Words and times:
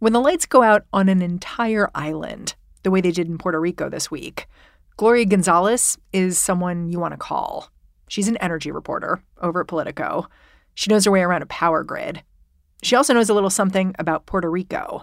When 0.00 0.12
the 0.12 0.20
lights 0.20 0.46
go 0.46 0.62
out 0.62 0.84
on 0.92 1.08
an 1.08 1.22
entire 1.22 1.90
island, 1.92 2.54
the 2.84 2.90
way 2.90 3.00
they 3.00 3.10
did 3.10 3.26
in 3.26 3.36
Puerto 3.36 3.60
Rico 3.60 3.88
this 3.88 4.12
week, 4.12 4.46
Gloria 4.96 5.24
Gonzalez 5.24 5.98
is 6.12 6.38
someone 6.38 6.88
you 6.88 7.00
want 7.00 7.14
to 7.14 7.18
call. 7.18 7.68
She's 8.08 8.28
an 8.28 8.36
energy 8.36 8.70
reporter 8.70 9.20
over 9.42 9.60
at 9.60 9.66
Politico. 9.66 10.28
She 10.74 10.88
knows 10.88 11.04
her 11.04 11.10
way 11.10 11.22
around 11.22 11.42
a 11.42 11.46
power 11.46 11.82
grid. 11.82 12.22
She 12.80 12.94
also 12.94 13.12
knows 13.12 13.28
a 13.28 13.34
little 13.34 13.50
something 13.50 13.92
about 13.98 14.26
Puerto 14.26 14.48
Rico. 14.48 15.02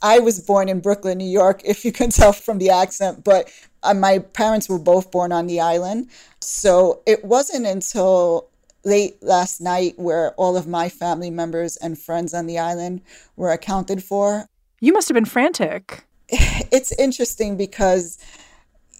I 0.00 0.20
was 0.20 0.38
born 0.38 0.68
in 0.68 0.78
Brooklyn, 0.78 1.18
New 1.18 1.24
York, 1.24 1.62
if 1.64 1.84
you 1.84 1.90
can 1.90 2.10
tell 2.10 2.32
from 2.32 2.58
the 2.58 2.70
accent, 2.70 3.24
but 3.24 3.50
uh, 3.82 3.94
my 3.94 4.20
parents 4.20 4.68
were 4.68 4.78
both 4.78 5.10
born 5.10 5.32
on 5.32 5.48
the 5.48 5.60
island. 5.60 6.08
So 6.40 7.02
it 7.04 7.24
wasn't 7.24 7.66
until 7.66 8.48
late 8.84 9.22
last 9.22 9.60
night 9.60 9.94
where 9.96 10.32
all 10.34 10.56
of 10.56 10.66
my 10.66 10.88
family 10.88 11.30
members 11.30 11.76
and 11.76 11.98
friends 11.98 12.34
on 12.34 12.46
the 12.46 12.58
island 12.58 13.02
were 13.36 13.50
accounted 13.50 14.02
for. 14.02 14.46
You 14.80 14.92
must 14.92 15.08
have 15.08 15.14
been 15.14 15.24
frantic. 15.24 16.04
It's 16.72 16.92
interesting 16.92 17.58
because 17.58 18.16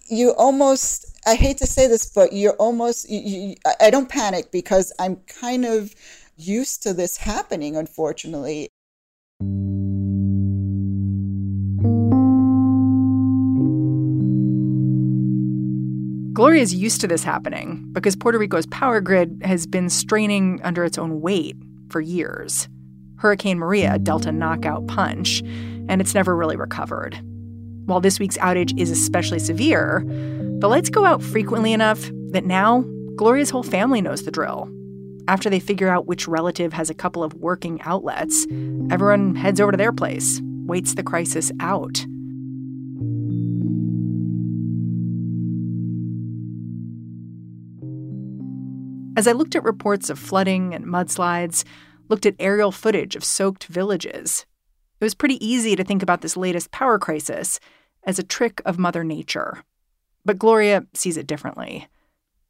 you 0.07 0.35
almost, 0.35 1.17
I 1.25 1.33
hate 1.33 1.57
to 1.57 1.65
say 1.65 1.87
this, 1.87 2.05
but 2.05 2.31
you're 2.31 2.53
almost, 2.53 3.09
you, 3.09 3.19
you, 3.19 3.55
I 3.81 3.89
don't 3.89 4.07
panic 4.07 4.51
because 4.51 4.93
I'm 4.99 5.15
kind 5.27 5.65
of 5.65 5.95
used 6.37 6.83
to 6.83 6.93
this 6.93 7.17
happening, 7.17 7.75
unfortunately. 7.75 8.69
Gloria 16.53 16.61
is 16.61 16.75
used 16.75 17.01
to 17.01 17.07
this 17.07 17.23
happening 17.23 17.83
because 17.93 18.15
Puerto 18.15 18.37
Rico's 18.37 18.67
power 18.67 19.01
grid 19.01 19.41
has 19.43 19.65
been 19.65 19.89
straining 19.89 20.61
under 20.61 20.83
its 20.83 20.99
own 20.99 21.19
weight 21.19 21.57
for 21.89 21.99
years. 21.99 22.69
Hurricane 23.15 23.57
Maria 23.57 23.97
dealt 23.97 24.27
a 24.27 24.31
knockout 24.31 24.85
punch, 24.85 25.41
and 25.89 25.99
it's 25.99 26.13
never 26.13 26.35
really 26.35 26.55
recovered. 26.55 27.19
While 27.87 28.01
this 28.01 28.19
week's 28.19 28.37
outage 28.37 28.79
is 28.79 28.91
especially 28.91 29.39
severe, 29.39 30.03
the 30.59 30.69
lights 30.69 30.91
go 30.91 31.05
out 31.05 31.23
frequently 31.23 31.73
enough 31.73 32.11
that 32.33 32.45
now 32.45 32.85
Gloria's 33.15 33.49
whole 33.49 33.63
family 33.63 33.99
knows 33.99 34.21
the 34.21 34.29
drill. 34.29 34.69
After 35.27 35.49
they 35.49 35.59
figure 35.59 35.89
out 35.89 36.05
which 36.05 36.27
relative 36.27 36.71
has 36.73 36.87
a 36.87 36.93
couple 36.93 37.23
of 37.23 37.33
working 37.33 37.81
outlets, 37.81 38.45
everyone 38.91 39.33
heads 39.33 39.59
over 39.59 39.71
to 39.71 39.77
their 39.77 39.91
place, 39.91 40.39
waits 40.67 40.93
the 40.93 41.01
crisis 41.01 41.51
out. 41.59 42.05
As 49.15 49.27
I 49.27 49.31
looked 49.31 49.55
at 49.55 49.63
reports 49.63 50.09
of 50.09 50.17
flooding 50.17 50.73
and 50.73 50.85
mudslides, 50.85 51.63
looked 52.09 52.25
at 52.25 52.35
aerial 52.39 52.71
footage 52.71 53.15
of 53.15 53.23
soaked 53.23 53.65
villages, 53.65 54.45
it 54.99 55.03
was 55.03 55.13
pretty 55.13 55.45
easy 55.45 55.75
to 55.75 55.83
think 55.83 56.01
about 56.01 56.21
this 56.21 56.37
latest 56.37 56.71
power 56.71 56.97
crisis 56.97 57.59
as 58.05 58.17
a 58.17 58.23
trick 58.23 58.61
of 58.65 58.79
Mother 58.79 59.03
Nature. 59.03 59.63
But 60.25 60.39
Gloria 60.39 60.85
sees 60.93 61.17
it 61.17 61.27
differently. 61.27 61.87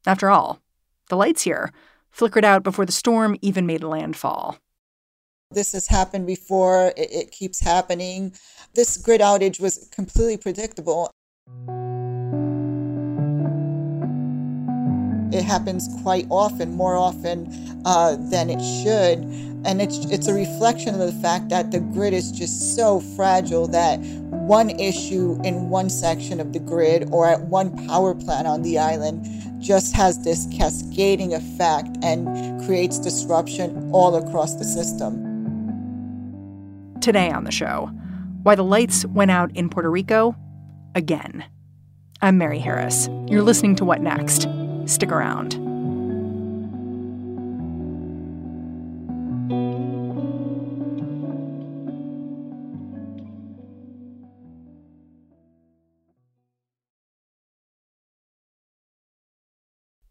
After 0.06 0.30
all, 0.30 0.60
the 1.08 1.16
lights 1.16 1.42
here 1.42 1.72
flickered 2.10 2.44
out 2.44 2.62
before 2.62 2.86
the 2.86 2.92
storm 2.92 3.36
even 3.42 3.66
made 3.66 3.82
landfall. 3.82 4.56
This 5.50 5.72
has 5.72 5.88
happened 5.88 6.26
before, 6.26 6.92
it, 6.96 7.12
it 7.12 7.30
keeps 7.30 7.60
happening. 7.60 8.34
This 8.74 8.96
grid 8.96 9.20
outage 9.20 9.60
was 9.60 9.88
completely 9.92 10.36
predictable. 10.36 11.10
It 15.34 15.42
happens 15.42 15.88
quite 16.02 16.26
often, 16.30 16.76
more 16.76 16.94
often 16.94 17.50
uh, 17.84 18.14
than 18.30 18.48
it 18.50 18.60
should. 18.60 19.18
And 19.66 19.82
it's, 19.82 20.04
it's 20.06 20.28
a 20.28 20.32
reflection 20.32 20.94
of 20.94 21.00
the 21.00 21.20
fact 21.20 21.48
that 21.48 21.72
the 21.72 21.80
grid 21.80 22.12
is 22.12 22.30
just 22.30 22.76
so 22.76 23.00
fragile 23.16 23.66
that 23.68 23.98
one 24.30 24.70
issue 24.70 25.36
in 25.42 25.70
one 25.70 25.90
section 25.90 26.38
of 26.38 26.52
the 26.52 26.60
grid 26.60 27.08
or 27.10 27.26
at 27.26 27.40
one 27.40 27.86
power 27.88 28.14
plant 28.14 28.46
on 28.46 28.62
the 28.62 28.78
island 28.78 29.26
just 29.60 29.92
has 29.96 30.22
this 30.22 30.46
cascading 30.56 31.34
effect 31.34 31.88
and 32.02 32.64
creates 32.64 33.00
disruption 33.00 33.90
all 33.92 34.14
across 34.14 34.54
the 34.54 34.64
system. 34.64 35.14
Today 37.00 37.30
on 37.30 37.42
the 37.42 37.50
show, 37.50 37.86
why 38.44 38.54
the 38.54 38.62
lights 38.62 39.04
went 39.06 39.32
out 39.32 39.50
in 39.56 39.68
Puerto 39.68 39.90
Rico 39.90 40.36
again. 40.94 41.44
I'm 42.22 42.38
Mary 42.38 42.60
Harris. 42.60 43.08
You're 43.26 43.42
listening 43.42 43.74
to 43.76 43.84
What 43.84 44.00
Next? 44.00 44.46
Stick 44.86 45.10
around. 45.10 45.54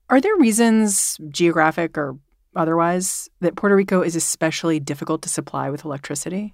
Are 0.09 0.21
there 0.21 0.35
reasons, 0.35 1.17
geographic 1.29 1.97
or 1.97 2.17
otherwise, 2.55 3.29
that 3.39 3.55
Puerto 3.55 3.75
Rico 3.75 4.01
is 4.01 4.15
especially 4.15 4.79
difficult 4.79 5.21
to 5.23 5.29
supply 5.29 5.69
with 5.69 5.85
electricity? 5.85 6.53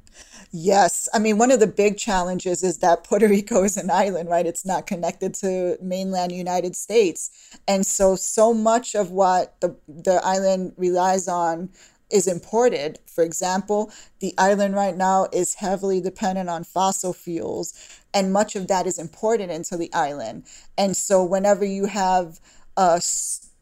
Yes. 0.51 1.07
I 1.13 1.19
mean, 1.19 1.37
one 1.37 1.51
of 1.51 1.59
the 1.59 1.67
big 1.67 1.97
challenges 1.97 2.63
is 2.63 2.79
that 2.79 3.03
Puerto 3.03 3.27
Rico 3.27 3.63
is 3.63 3.77
an 3.77 3.91
island, 3.91 4.29
right? 4.29 4.45
It's 4.45 4.65
not 4.65 4.87
connected 4.87 5.33
to 5.35 5.77
mainland 5.81 6.31
United 6.31 6.75
States. 6.75 7.29
And 7.67 7.85
so, 7.85 8.15
so 8.15 8.53
much 8.53 8.95
of 8.95 9.11
what 9.11 9.59
the, 9.61 9.75
the 9.87 10.19
island 10.23 10.73
relies 10.77 11.27
on 11.27 11.69
is 12.09 12.27
imported. 12.27 12.99
For 13.07 13.23
example, 13.23 13.91
the 14.19 14.33
island 14.37 14.75
right 14.75 14.97
now 14.97 15.27
is 15.31 15.55
heavily 15.55 16.01
dependent 16.01 16.49
on 16.49 16.63
fossil 16.63 17.13
fuels, 17.13 17.73
and 18.13 18.33
much 18.33 18.55
of 18.55 18.67
that 18.67 18.87
is 18.87 18.97
imported 18.97 19.49
into 19.49 19.77
the 19.77 19.93
island. 19.93 20.43
And 20.77 20.97
so, 20.97 21.23
whenever 21.23 21.65
you 21.65 21.85
have 21.85 22.39
a 22.77 23.01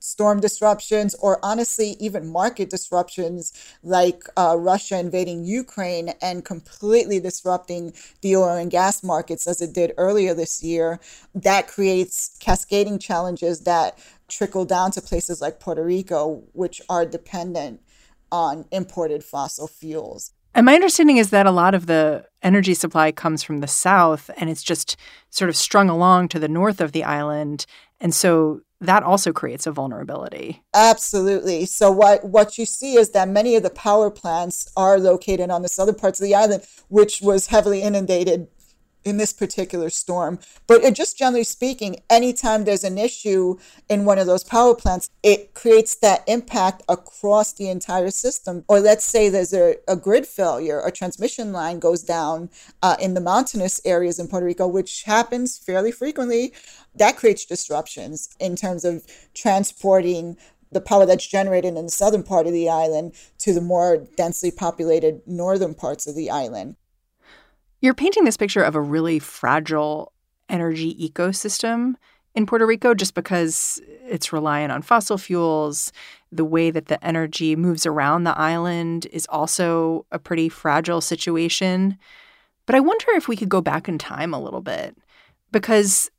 storm 0.07 0.40
disruptions, 0.40 1.13
or 1.16 1.40
honestly, 1.44 1.97
even 2.00 2.31
market 2.31 2.69
disruptions 2.69 3.51
like 3.84 4.23
uh, 4.38 4.56
Russia 4.57 4.97
invading 4.97 5.44
Ukraine 5.44 6.13
and 6.22 6.45
completely 6.45 7.19
disrupting 7.19 7.94
the 8.22 8.35
oil 8.35 8.56
and 8.56 8.72
gas 8.72 9.03
markets 9.03 9.45
as 9.47 9.62
it 9.62 9.73
did 9.73 9.94
earlier 9.97 10.34
this 10.34 10.63
year, 10.63 11.00
that 11.35 11.68
creates 11.68 12.38
cascading 12.40 13.00
challenges 13.00 13.62
that 13.62 14.00
trickle 14.29 14.66
down 14.66 14.91
to 14.91 15.01
places 15.01 15.41
like 15.41 15.59
Puerto 15.59 15.84
Rico, 15.84 16.44
which 16.53 16.81
are 16.89 17.06
dependent 17.06 17.81
on 18.31 18.66
imported 18.72 19.24
fossil 19.24 19.68
fuels. 19.68 20.31
And 20.53 20.66
my 20.66 20.74
understanding 20.74 21.18
is 21.18 21.29
that 21.29 21.45
a 21.45 21.51
lot 21.51 21.75
of 21.75 21.85
the 21.85 22.25
energy 22.41 22.74
supply 22.74 23.12
comes 23.12 23.44
from 23.44 23.59
the 23.59 23.68
south 23.68 24.31
and 24.38 24.50
it's 24.50 24.63
just 24.63 24.97
sort 25.29 25.50
of 25.50 25.56
strung 25.56 25.89
along 25.89 26.29
to 26.29 26.39
the 26.39 26.47
north 26.47 26.81
of 26.81 26.94
the 26.94 27.03
island. 27.03 27.66
And 28.00 28.13
so 28.13 28.62
that 28.79 29.03
also 29.03 29.33
creates 29.33 29.65
a 29.65 29.71
vulnerability. 29.71 30.63
Absolutely. 30.73 31.65
So 31.65 31.91
what 31.91 32.23
what 32.23 32.57
you 32.57 32.65
see 32.65 32.95
is 32.95 33.11
that 33.11 33.27
many 33.27 33.55
of 33.55 33.63
the 33.63 33.69
power 33.69 34.11
plants 34.11 34.71
are 34.77 34.99
located 34.99 35.49
on 35.49 35.61
the 35.63 35.69
southern 35.69 35.95
parts 35.95 36.19
of 36.19 36.25
the 36.25 36.35
island, 36.35 36.63
which 36.88 37.21
was 37.21 37.47
heavily 37.47 37.81
inundated 37.81 38.47
in 39.07 39.18
this 39.18 39.34
particular 39.34 39.90
storm. 39.90 40.40
But 40.68 40.94
just 40.94 41.18
generally 41.18 41.44
speaking, 41.44 41.97
anytime 42.09 42.63
there's 42.63 42.84
an 42.84 42.97
issue 42.97 43.57
in 43.90 44.06
one 44.06 44.19
of 44.19 44.28
those 44.28 44.44
power 44.44 44.75
plants, 44.75 45.09
it 45.23 45.53
creates 45.53 45.95
that 45.95 46.23
impact 46.28 46.84
across 46.88 47.53
the 47.53 47.69
entire 47.69 48.12
system. 48.12 48.63
Or 48.68 48.79
let's 48.79 49.06
say 49.06 49.29
there's 49.29 49.53
a, 49.53 49.75
a 49.88 49.95
grid 49.95 50.28
failure, 50.28 50.81
a 50.81 50.91
transmission 50.91 51.51
line 51.51 51.79
goes 51.79 52.03
down 52.03 52.50
uh, 52.84 52.95
in 53.00 53.13
the 53.13 53.22
mountainous 53.22 53.79
areas 53.85 54.19
in 54.19 54.28
Puerto 54.28 54.45
Rico, 54.45 54.68
which 54.68 55.03
happens 55.03 55.57
fairly 55.57 55.91
frequently. 55.91 56.53
That 56.95 57.18
creates 57.18 57.45
disruptions 57.45 58.29
in 58.39 58.56
terms 58.56 58.84
of 58.84 59.06
transporting 59.34 60.38
the 60.72 60.81
power 60.81 61.06
that's 61.06 61.25
generated 61.28 61.75
in 61.75 61.85
the 61.85 61.91
southern 61.91 62.24
part 62.24 62.48
of 62.48 62.53
the 62.53 62.69
island 62.69 63.13
to 63.39 63.53
the 63.53 63.62
more 63.62 64.06
densely 64.18 64.51
populated 64.51 65.21
northern 65.25 65.74
parts 65.74 66.07
of 66.07 66.15
the 66.15 66.30
island. 66.30 66.75
You're 67.81 67.94
painting 67.94 68.25
this 68.25 68.38
picture 68.38 68.63
of 68.63 68.75
a 68.75 68.81
really 68.81 69.19
fragile 69.19 70.13
energy 70.50 70.95
ecosystem 70.95 71.94
in 72.33 72.45
Puerto 72.45 72.65
Rico 72.65 72.94
just 72.94 73.13
because 73.13 73.81
it's 74.07 74.33
reliant 74.33 74.71
on 74.71 74.81
fossil 74.81 75.18
fuels. 75.18 75.91
The 76.31 76.45
way 76.45 76.71
that 76.71 76.88
the 76.88 77.03
energy 77.06 77.56
moves 77.56 77.85
around 77.85 78.24
the 78.24 78.38
island 78.38 79.07
is 79.12 79.27
also 79.29 80.06
a 80.12 80.19
pretty 80.19 80.50
fragile 80.50 81.01
situation. 81.01 81.97
But 82.65 82.75
I 82.75 82.79
wonder 82.79 83.12
if 83.12 83.27
we 83.27 83.35
could 83.35 83.50
go 83.50 83.62
back 83.62 83.88
in 83.88 83.97
time 83.97 84.33
a 84.33 84.41
little 84.41 84.62
bit 84.62 84.97
because 85.51 86.09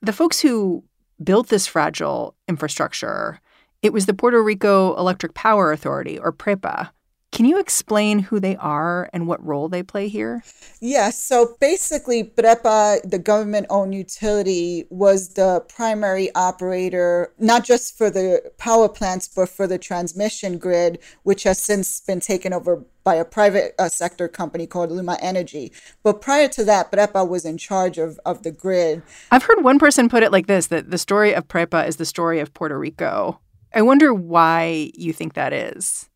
the 0.00 0.12
folks 0.12 0.40
who 0.40 0.84
built 1.22 1.48
this 1.48 1.66
fragile 1.66 2.34
infrastructure, 2.48 3.40
it 3.82 3.92
was 3.92 4.06
the 4.06 4.14
Puerto 4.14 4.42
Rico 4.42 4.96
Electric 4.96 5.34
Power 5.34 5.72
Authority, 5.72 6.18
or 6.18 6.32
PREPA. 6.32 6.90
Can 7.32 7.46
you 7.46 7.60
explain 7.60 8.18
who 8.18 8.40
they 8.40 8.56
are 8.56 9.08
and 9.12 9.26
what 9.28 9.44
role 9.44 9.68
they 9.68 9.84
play 9.84 10.08
here? 10.08 10.42
Yes. 10.44 10.76
Yeah, 10.80 11.10
so 11.10 11.56
basically, 11.60 12.24
PREPA, 12.24 13.08
the 13.08 13.18
government 13.18 13.68
owned 13.70 13.94
utility, 13.94 14.84
was 14.90 15.34
the 15.34 15.64
primary 15.68 16.34
operator, 16.34 17.32
not 17.38 17.64
just 17.64 17.96
for 17.96 18.10
the 18.10 18.50
power 18.58 18.88
plants, 18.88 19.28
but 19.28 19.48
for 19.48 19.68
the 19.68 19.78
transmission 19.78 20.58
grid, 20.58 20.98
which 21.22 21.44
has 21.44 21.58
since 21.60 22.00
been 22.00 22.18
taken 22.18 22.52
over 22.52 22.84
by 23.04 23.14
a 23.14 23.24
private 23.24 23.74
uh, 23.78 23.88
sector 23.88 24.26
company 24.26 24.66
called 24.66 24.90
Luma 24.90 25.16
Energy. 25.22 25.72
But 26.02 26.20
prior 26.20 26.48
to 26.48 26.64
that, 26.64 26.90
PREPA 26.90 27.28
was 27.28 27.44
in 27.44 27.58
charge 27.58 27.96
of, 27.96 28.18
of 28.26 28.42
the 28.42 28.50
grid. 28.50 29.02
I've 29.30 29.44
heard 29.44 29.62
one 29.62 29.78
person 29.78 30.08
put 30.08 30.24
it 30.24 30.32
like 30.32 30.48
this 30.48 30.66
that 30.66 30.90
the 30.90 30.98
story 30.98 31.32
of 31.32 31.46
PREPA 31.46 31.86
is 31.86 31.96
the 31.96 32.04
story 32.04 32.40
of 32.40 32.52
Puerto 32.52 32.78
Rico. 32.78 33.40
I 33.72 33.82
wonder 33.82 34.12
why 34.12 34.90
you 34.94 35.12
think 35.12 35.34
that 35.34 35.52
is. 35.52 36.09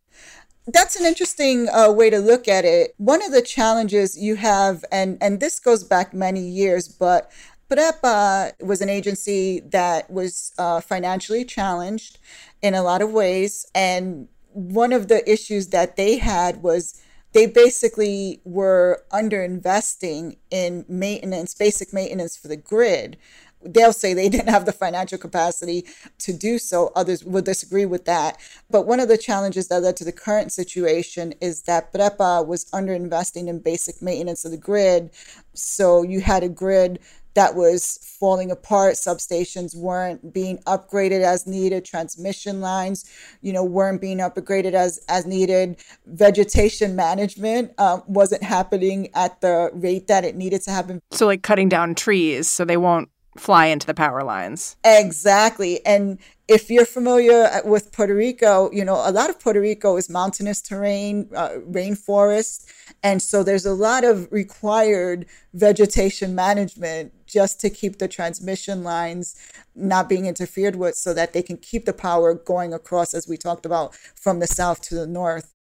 That's 0.66 0.96
an 0.96 1.05
interesting 1.05 1.69
uh, 1.69 1.93
way 1.93 2.08
to 2.08 2.19
look 2.19 2.49
at 2.49 2.64
it. 2.64 2.94
One 2.96 3.22
of 3.22 3.32
the 3.32 3.43
challenges 3.43 4.16
you 4.16 4.37
have, 4.37 4.82
and, 4.90 5.19
and 5.20 5.38
this 5.38 5.61
goes 5.61 5.84
back 5.84 6.14
many 6.14 6.40
years, 6.40 6.88
but 6.88 7.31
PREPA 7.70 8.52
was 8.62 8.81
an 8.81 8.88
agency 8.88 9.61
that 9.61 10.11
was 10.11 10.52
uh, 10.56 10.81
financially 10.81 11.44
challenged 11.44 12.19
in 12.62 12.75
a 12.75 12.82
lot 12.82 13.02
of 13.02 13.12
ways. 13.12 13.66
And 13.75 14.28
one 14.52 14.93
of 14.93 15.08
the 15.08 15.28
issues 15.31 15.69
that 15.69 15.96
they 15.96 16.16
had 16.16 16.62
was 16.62 17.00
they 17.32 17.46
basically 17.46 18.40
were 18.44 19.05
underinvesting 19.12 20.37
in 20.50 20.87
maintenance, 20.88 21.52
basic 21.52 21.93
maintenance 21.93 22.37
for 22.37 22.49
the 22.49 22.56
grid 22.56 23.19
they'll 23.64 23.93
say 23.93 24.14
they 24.14 24.28
didn't 24.34 24.49
have 24.49 24.66
the 24.66 24.72
financial 24.72 25.19
capacity 25.19 25.87
to 26.19 26.32
do 26.32 26.58
so. 26.58 26.93
Others 26.94 27.25
will 27.25 27.43
disagree 27.43 27.87
with 27.87 28.05
that. 28.05 28.38
But 28.70 28.87
one 28.87 29.00
of 29.00 29.08
the 29.08 29.19
challenges 29.19 29.69
that 29.69 29.82
led 29.82 29.96
to 29.96 30.05
the 30.05 30.12
current 30.12 30.52
situation 30.52 31.34
is 31.40 31.62
that 31.62 31.93
PREPA 31.93 32.46
was 32.46 32.64
underinvesting 32.66 33.49
in 33.49 33.61
basic 33.61 34.00
maintenance 34.02 34.44
of 34.44 34.50
the 34.50 34.56
grid. 34.56 35.11
So 35.55 36.02
you 36.02 36.20
had 36.20 36.43
a 36.43 36.49
grid 36.49 36.99
that 37.34 37.55
was 37.56 37.99
falling 38.19 38.50
apart 38.50 38.94
substations 38.94 39.76
weren't 39.76 40.32
being 40.32 40.58
upgraded 40.58 41.22
as 41.22 41.46
needed 41.46 41.84
transmission 41.84 42.60
lines 42.60 43.10
you 43.43 43.52
know 43.52 43.64
weren't 43.64 44.00
being 44.00 44.19
upgraded 44.19 44.72
as 44.72 45.00
as 45.08 45.26
needed 45.26 45.76
vegetation 46.06 46.96
management 46.96 47.72
uh, 47.78 48.00
wasn't 48.06 48.43
happening 48.43 49.08
at 49.14 49.40
the 49.40 49.70
rate 49.75 50.06
that 50.06 50.25
it 50.25 50.37
needed 50.37 50.62
to 50.62 50.70
happen 50.70 51.00
so 51.10 51.26
like 51.26 51.43
cutting 51.43 51.69
down 51.69 51.94
trees 51.94 52.49
so 52.49 52.64
they 52.64 52.76
won't 52.76 53.10
fly 53.36 53.66
into 53.66 53.86
the 53.86 53.94
power 53.94 54.22
lines. 54.22 54.76
Exactly. 54.84 55.84
And 55.84 56.19
if 56.46 56.70
you're 56.70 56.84
familiar 56.84 57.48
with 57.64 57.92
Puerto 57.92 58.14
Rico, 58.14 58.70
you 58.70 58.84
know, 58.84 58.94
a 58.94 59.10
lot 59.10 59.31
of 59.31 59.40
Puerto 59.40 59.60
Rico 59.60 59.96
is 59.96 60.10
mountainous 60.10 60.60
terrain, 60.60 61.28
uh, 61.34 61.50
rainforest. 61.69 62.66
And 63.02 63.22
so 63.22 63.42
there's 63.42 63.66
a 63.66 63.72
lot 63.72 64.04
of 64.04 64.31
required 64.31 65.26
vegetation 65.52 66.34
management 66.34 67.12
just 67.26 67.60
to 67.60 67.70
keep 67.70 67.98
the 67.98 68.08
transmission 68.08 68.84
lines 68.84 69.36
not 69.75 70.08
being 70.08 70.26
interfered 70.26 70.76
with 70.76 70.94
so 70.94 71.14
that 71.14 71.32
they 71.32 71.42
can 71.42 71.56
keep 71.56 71.86
the 71.86 71.92
power 71.92 72.34
going 72.34 72.72
across, 72.72 73.14
as 73.14 73.26
we 73.26 73.36
talked 73.36 73.66
about, 73.66 73.94
from 74.14 74.38
the 74.38 74.46
south 74.46 74.81
to 74.82 74.94
the 74.94 75.06
north. 75.06 75.52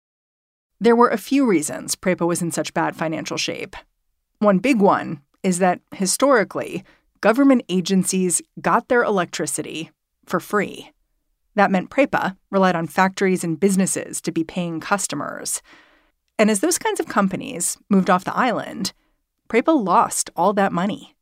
There 0.79 0.95
were 0.95 1.09
a 1.09 1.17
few 1.17 1.45
reasons 1.45 1.95
PREPA 1.95 2.27
was 2.27 2.41
in 2.41 2.51
such 2.51 2.73
bad 2.73 2.95
financial 2.95 3.37
shape. 3.37 3.75
One 4.39 4.59
big 4.59 4.81
one 4.81 5.21
is 5.41 5.59
that 5.59 5.79
historically, 5.93 6.83
government 7.23 7.63
agencies 7.69 8.41
got 8.59 8.89
their 8.89 9.01
electricity 9.01 9.89
for 10.25 10.41
free. 10.41 10.91
That 11.55 11.71
meant 11.71 11.89
PREPA 11.89 12.35
relied 12.51 12.75
on 12.75 12.85
factories 12.85 13.45
and 13.45 13.57
businesses 13.57 14.19
to 14.23 14.31
be 14.33 14.43
paying 14.43 14.81
customers. 14.81 15.61
And 16.37 16.51
as 16.51 16.59
those 16.59 16.77
kinds 16.77 16.99
of 16.99 17.07
companies 17.07 17.77
moved 17.89 18.09
off 18.09 18.25
the 18.25 18.35
island, 18.35 18.91
PREPA 19.47 19.73
lost 19.73 20.31
all 20.35 20.51
that 20.51 20.73
money. 20.73 21.15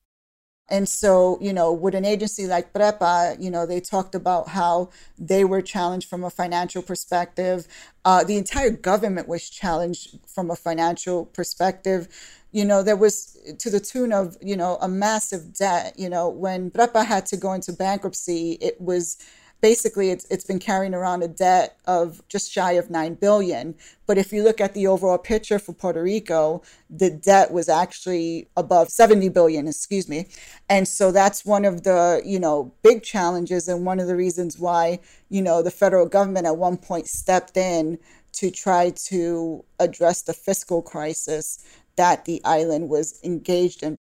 And 0.72 0.88
so, 0.88 1.38
you 1.42 1.54
know, 1.54 1.74
with 1.74 1.94
an 1.96 2.06
agency 2.06 2.48
like 2.48 2.74
PREPA, 2.74 3.40
you 3.40 3.52
know, 3.52 3.66
they 3.66 3.82
talked 3.82 4.16
about 4.16 4.48
how 4.48 4.90
they 5.20 5.44
were 5.44 5.62
challenged 5.62 6.10
from 6.10 6.24
a 6.24 6.30
financial 6.30 6.82
perspective. 6.82 7.68
Uh, 8.06 8.24
the 8.24 8.38
entire 8.38 8.72
government 8.72 9.28
was 9.28 9.50
challenged 9.50 10.18
from 10.26 10.50
a 10.50 10.56
financial 10.56 11.26
perspective 11.26 12.08
you 12.52 12.66
know, 12.66 12.84
there 12.84 12.98
was 12.98 13.38
to 13.60 13.70
the 13.70 13.80
tune 13.80 14.12
of, 14.12 14.38
you 14.42 14.58
know, 14.58 14.78
a 14.82 14.88
massive 14.88 15.54
debt. 15.54 15.94
You 15.98 16.10
know, 16.10 16.28
when 16.30 16.70
PREPA 16.70 17.06
had 17.06 17.26
to 17.28 17.38
go 17.38 17.54
into 17.54 17.72
bankruptcy, 17.72 18.58
it 18.60 18.80
was 18.80 19.18
basically 19.62 20.10
it's, 20.10 20.26
it's 20.30 20.44
been 20.44 20.60
carrying 20.60 20.94
around 20.94 21.24
a 21.24 21.28
debt 21.28 21.78
of 21.86 22.22
just 22.28 22.52
shy 22.52 22.74
of 22.74 22.90
9 22.90 23.16
billion 23.16 23.76
but 24.08 24.18
if 24.18 24.34
you 24.34 24.44
look 24.44 24.60
at 24.60 24.74
the 24.74 24.88
overall 24.88 25.18
picture 25.18 25.60
for 25.60 25.74
puerto 25.74 26.02
rico 26.02 26.62
the 26.90 27.10
debt 27.10 27.52
was 27.52 27.70
actually 27.70 28.48
above 28.58 28.90
70 28.90 29.30
billion 29.30 29.68
excuse 29.68 30.10
me 30.10 30.28
and 30.70 30.88
so 30.88 31.12
that's 31.12 31.46
one 31.46 31.66
of 31.66 31.84
the 31.84 32.22
you 32.26 32.40
know 32.40 32.74
big 32.84 33.04
challenges 33.04 33.68
and 33.68 33.86
one 33.86 34.00
of 34.00 34.08
the 34.08 34.16
reasons 34.16 34.60
why 34.60 35.00
you 35.30 35.42
know 35.42 35.62
the 35.62 35.72
federal 35.72 36.08
government 36.08 36.46
at 36.46 36.58
one 36.58 36.78
point 36.78 37.08
stepped 37.08 37.56
in 37.56 37.98
to 38.34 38.50
try 38.50 38.92
to 38.92 39.64
address 39.80 40.22
the 40.22 40.34
fiscal 40.34 40.82
crisis 40.82 41.64
that 41.96 42.26
the 42.26 42.42
island 42.44 42.90
was 42.90 43.20
engaged 43.24 43.84
in. 43.84 43.96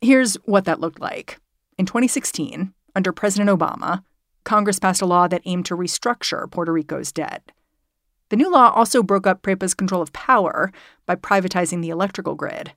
Here's 0.00 0.34
what 0.44 0.64
that 0.64 0.80
looked 0.80 1.00
like. 1.00 1.38
In 1.78 1.86
2016, 1.86 2.74
under 2.94 3.12
President 3.12 3.50
Obama, 3.50 4.04
Congress 4.44 4.78
passed 4.78 5.02
a 5.02 5.06
law 5.06 5.28
that 5.28 5.42
aimed 5.44 5.66
to 5.66 5.76
restructure 5.76 6.50
Puerto 6.50 6.72
Rico's 6.72 7.12
debt. 7.12 7.52
The 8.28 8.36
new 8.36 8.50
law 8.50 8.70
also 8.70 9.02
broke 9.02 9.26
up 9.26 9.42
PREPA's 9.42 9.74
control 9.74 10.00
of 10.00 10.12
power 10.12 10.72
by 11.06 11.16
privatizing 11.16 11.82
the 11.82 11.90
electrical 11.90 12.34
grid. 12.34 12.72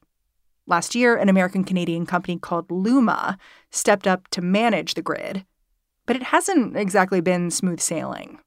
Last 0.67 0.95
year, 0.95 1.15
an 1.15 1.29
American 1.29 1.63
Canadian 1.63 2.05
company 2.05 2.37
called 2.37 2.69
Luma 2.69 3.37
stepped 3.71 4.07
up 4.07 4.27
to 4.29 4.41
manage 4.41 4.95
the 4.95 5.01
grid, 5.01 5.45
but 6.05 6.15
it 6.15 6.23
hasn't 6.23 6.75
exactly 6.75 7.21
been 7.21 7.51
smooth 7.51 7.79
sailing. 7.79 8.39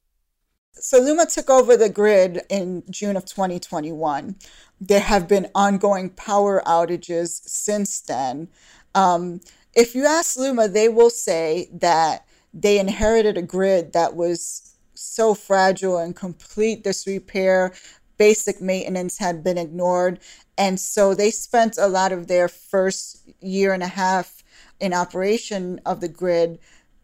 So 0.74 0.98
Luma 0.98 1.26
took 1.26 1.50
over 1.50 1.76
the 1.76 1.88
grid 1.88 2.42
in 2.48 2.84
June 2.90 3.16
of 3.16 3.24
2021. 3.24 4.36
There 4.80 5.00
have 5.00 5.26
been 5.26 5.48
ongoing 5.54 6.10
power 6.10 6.62
outages 6.66 7.40
since 7.48 8.00
then. 8.00 8.48
Um, 8.94 9.40
if 9.74 9.94
you 9.94 10.06
ask 10.06 10.36
Luma, 10.36 10.68
they 10.68 10.88
will 10.88 11.10
say 11.10 11.68
that 11.72 12.27
they 12.52 12.78
inherited 12.78 13.36
a 13.36 13.42
grid 13.42 13.92
that 13.92 14.14
was 14.14 14.74
so 14.94 15.34
fragile 15.34 15.98
and 15.98 16.16
complete 16.16 16.82
disrepair. 16.82 17.72
Basic 18.16 18.60
maintenance 18.60 19.18
had 19.18 19.44
been 19.44 19.58
ignored. 19.58 20.18
And 20.56 20.80
so 20.80 21.14
they 21.14 21.30
spent 21.30 21.78
a 21.78 21.86
lot 21.86 22.10
of 22.12 22.26
their 22.26 22.48
first 22.48 23.30
year 23.40 23.72
and 23.72 23.82
a 23.82 23.88
half 23.88 24.42
in 24.80 24.92
operation 24.92 25.80
of 25.86 26.00
the 26.00 26.08
grid 26.08 26.58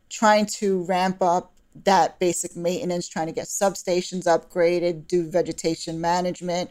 trying 0.08 0.46
to 0.46 0.84
ramp 0.84 1.20
up 1.20 1.52
that 1.84 2.18
basic 2.20 2.54
maintenance, 2.56 3.08
trying 3.08 3.26
to 3.26 3.32
get 3.32 3.46
substations 3.46 4.24
upgraded, 4.24 5.08
do 5.08 5.28
vegetation 5.28 6.00
management. 6.00 6.70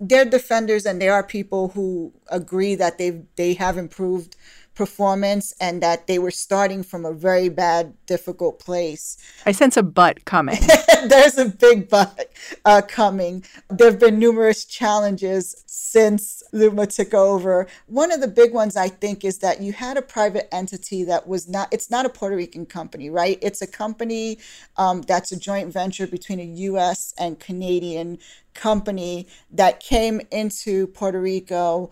They're 0.00 0.24
defenders 0.24 0.86
and 0.86 1.00
they 1.00 1.08
are 1.08 1.22
people 1.22 1.68
who 1.68 2.12
agree 2.28 2.74
that 2.76 2.98
they 2.98 3.22
they 3.36 3.54
have 3.54 3.78
improved 3.78 4.36
performance 4.74 5.54
and 5.60 5.82
that 5.82 6.06
they 6.06 6.18
were 6.18 6.30
starting 6.30 6.82
from 6.82 7.04
a 7.04 7.12
very 7.12 7.48
bad, 7.48 7.94
difficult 8.06 8.58
place. 8.58 9.16
I 9.46 9.52
sense 9.52 9.76
a 9.76 9.82
but 9.82 10.24
coming. 10.24 10.58
There's 11.08 11.38
a 11.38 11.46
big 11.46 11.88
but 11.88 12.32
uh, 12.64 12.82
coming. 12.86 13.44
There 13.68 13.90
have 13.90 14.00
been 14.00 14.18
numerous 14.18 14.64
challenges 14.64 15.62
since 15.66 16.42
Luma 16.52 16.86
took 16.86 17.14
over. 17.14 17.68
One 17.86 18.10
of 18.10 18.20
the 18.20 18.28
big 18.28 18.52
ones, 18.52 18.76
I 18.76 18.88
think, 18.88 19.24
is 19.24 19.38
that 19.38 19.60
you 19.60 19.72
had 19.72 19.96
a 19.96 20.02
private 20.02 20.52
entity 20.52 21.04
that 21.04 21.26
was 21.26 21.48
not, 21.48 21.68
it's 21.72 21.90
not 21.90 22.04
a 22.04 22.08
Puerto 22.08 22.36
Rican 22.36 22.66
company, 22.66 23.10
right? 23.10 23.38
It's 23.40 23.62
a 23.62 23.66
company 23.66 24.38
um, 24.76 25.02
that's 25.02 25.30
a 25.30 25.38
joint 25.38 25.72
venture 25.72 26.06
between 26.06 26.40
a 26.40 26.44
US 26.44 27.14
and 27.16 27.38
Canadian 27.38 28.18
company 28.54 29.26
that 29.50 29.80
came 29.80 30.20
into 30.30 30.86
Puerto 30.88 31.20
Rico 31.20 31.90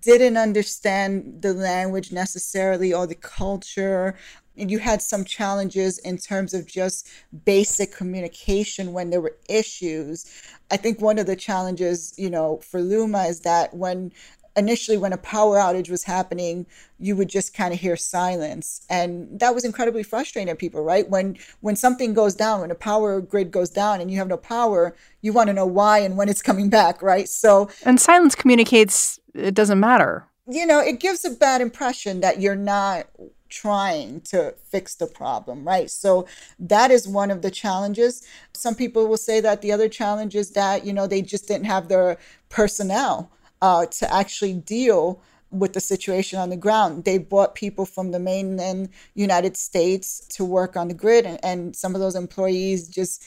didn't 0.00 0.36
understand 0.36 1.42
the 1.42 1.52
language 1.52 2.12
necessarily 2.12 2.92
or 2.92 3.06
the 3.06 3.14
culture. 3.14 4.16
And 4.56 4.70
you 4.70 4.78
had 4.78 5.02
some 5.02 5.24
challenges 5.24 5.98
in 5.98 6.16
terms 6.16 6.54
of 6.54 6.66
just 6.66 7.08
basic 7.44 7.92
communication 7.92 8.92
when 8.92 9.10
there 9.10 9.20
were 9.20 9.36
issues. 9.48 10.26
I 10.70 10.76
think 10.76 11.00
one 11.00 11.18
of 11.18 11.26
the 11.26 11.36
challenges, 11.36 12.14
you 12.16 12.30
know, 12.30 12.58
for 12.58 12.80
Luma 12.80 13.24
is 13.24 13.40
that 13.40 13.74
when 13.74 14.12
initially 14.56 14.96
when 14.96 15.12
a 15.12 15.18
power 15.18 15.56
outage 15.56 15.90
was 15.90 16.04
happening 16.04 16.66
you 16.98 17.16
would 17.16 17.28
just 17.28 17.54
kind 17.54 17.74
of 17.74 17.80
hear 17.80 17.96
silence 17.96 18.82
and 18.88 19.40
that 19.40 19.54
was 19.54 19.64
incredibly 19.64 20.02
frustrating 20.02 20.52
to 20.52 20.56
people 20.56 20.82
right 20.82 21.10
when 21.10 21.36
when 21.60 21.74
something 21.74 22.14
goes 22.14 22.34
down 22.34 22.60
when 22.60 22.70
a 22.70 22.74
power 22.74 23.20
grid 23.20 23.50
goes 23.50 23.70
down 23.70 24.00
and 24.00 24.10
you 24.10 24.18
have 24.18 24.28
no 24.28 24.36
power 24.36 24.94
you 25.22 25.32
want 25.32 25.48
to 25.48 25.52
know 25.52 25.66
why 25.66 25.98
and 25.98 26.16
when 26.16 26.28
it's 26.28 26.42
coming 26.42 26.70
back 26.70 27.02
right 27.02 27.28
so 27.28 27.68
and 27.84 28.00
silence 28.00 28.34
communicates 28.34 29.18
it 29.34 29.54
doesn't 29.54 29.80
matter 29.80 30.26
you 30.46 30.66
know 30.66 30.80
it 30.80 31.00
gives 31.00 31.24
a 31.24 31.30
bad 31.30 31.60
impression 31.60 32.20
that 32.20 32.40
you're 32.40 32.56
not 32.56 33.06
trying 33.54 34.20
to 34.22 34.52
fix 34.68 34.96
the 34.96 35.06
problem, 35.06 35.64
right? 35.64 35.88
So 35.88 36.26
that 36.58 36.90
is 36.90 37.06
one 37.06 37.30
of 37.30 37.40
the 37.40 37.52
challenges. 37.52 38.26
Some 38.52 38.74
people 38.74 39.06
will 39.06 39.16
say 39.16 39.40
that 39.40 39.62
the 39.62 39.70
other 39.70 39.88
challenge 39.88 40.34
is 40.34 40.50
that, 40.50 40.84
you 40.84 40.92
know, 40.92 41.06
they 41.06 41.22
just 41.22 41.46
didn't 41.46 41.66
have 41.66 41.88
the 41.88 42.18
personnel 42.48 43.30
uh, 43.62 43.86
to 43.86 44.12
actually 44.12 44.54
deal 44.54 45.22
with 45.54 45.72
the 45.72 45.80
situation 45.80 46.38
on 46.38 46.50
the 46.50 46.56
ground. 46.56 47.04
They 47.04 47.18
brought 47.18 47.54
people 47.54 47.86
from 47.86 48.10
the 48.10 48.18
mainland 48.18 48.88
United 49.14 49.56
States 49.56 50.26
to 50.30 50.44
work 50.44 50.76
on 50.76 50.88
the 50.88 50.94
grid, 50.94 51.24
and, 51.24 51.38
and, 51.44 51.76
some 51.76 51.94
of 51.94 52.00
those 52.00 52.14
employees 52.14 52.88
just 52.88 53.24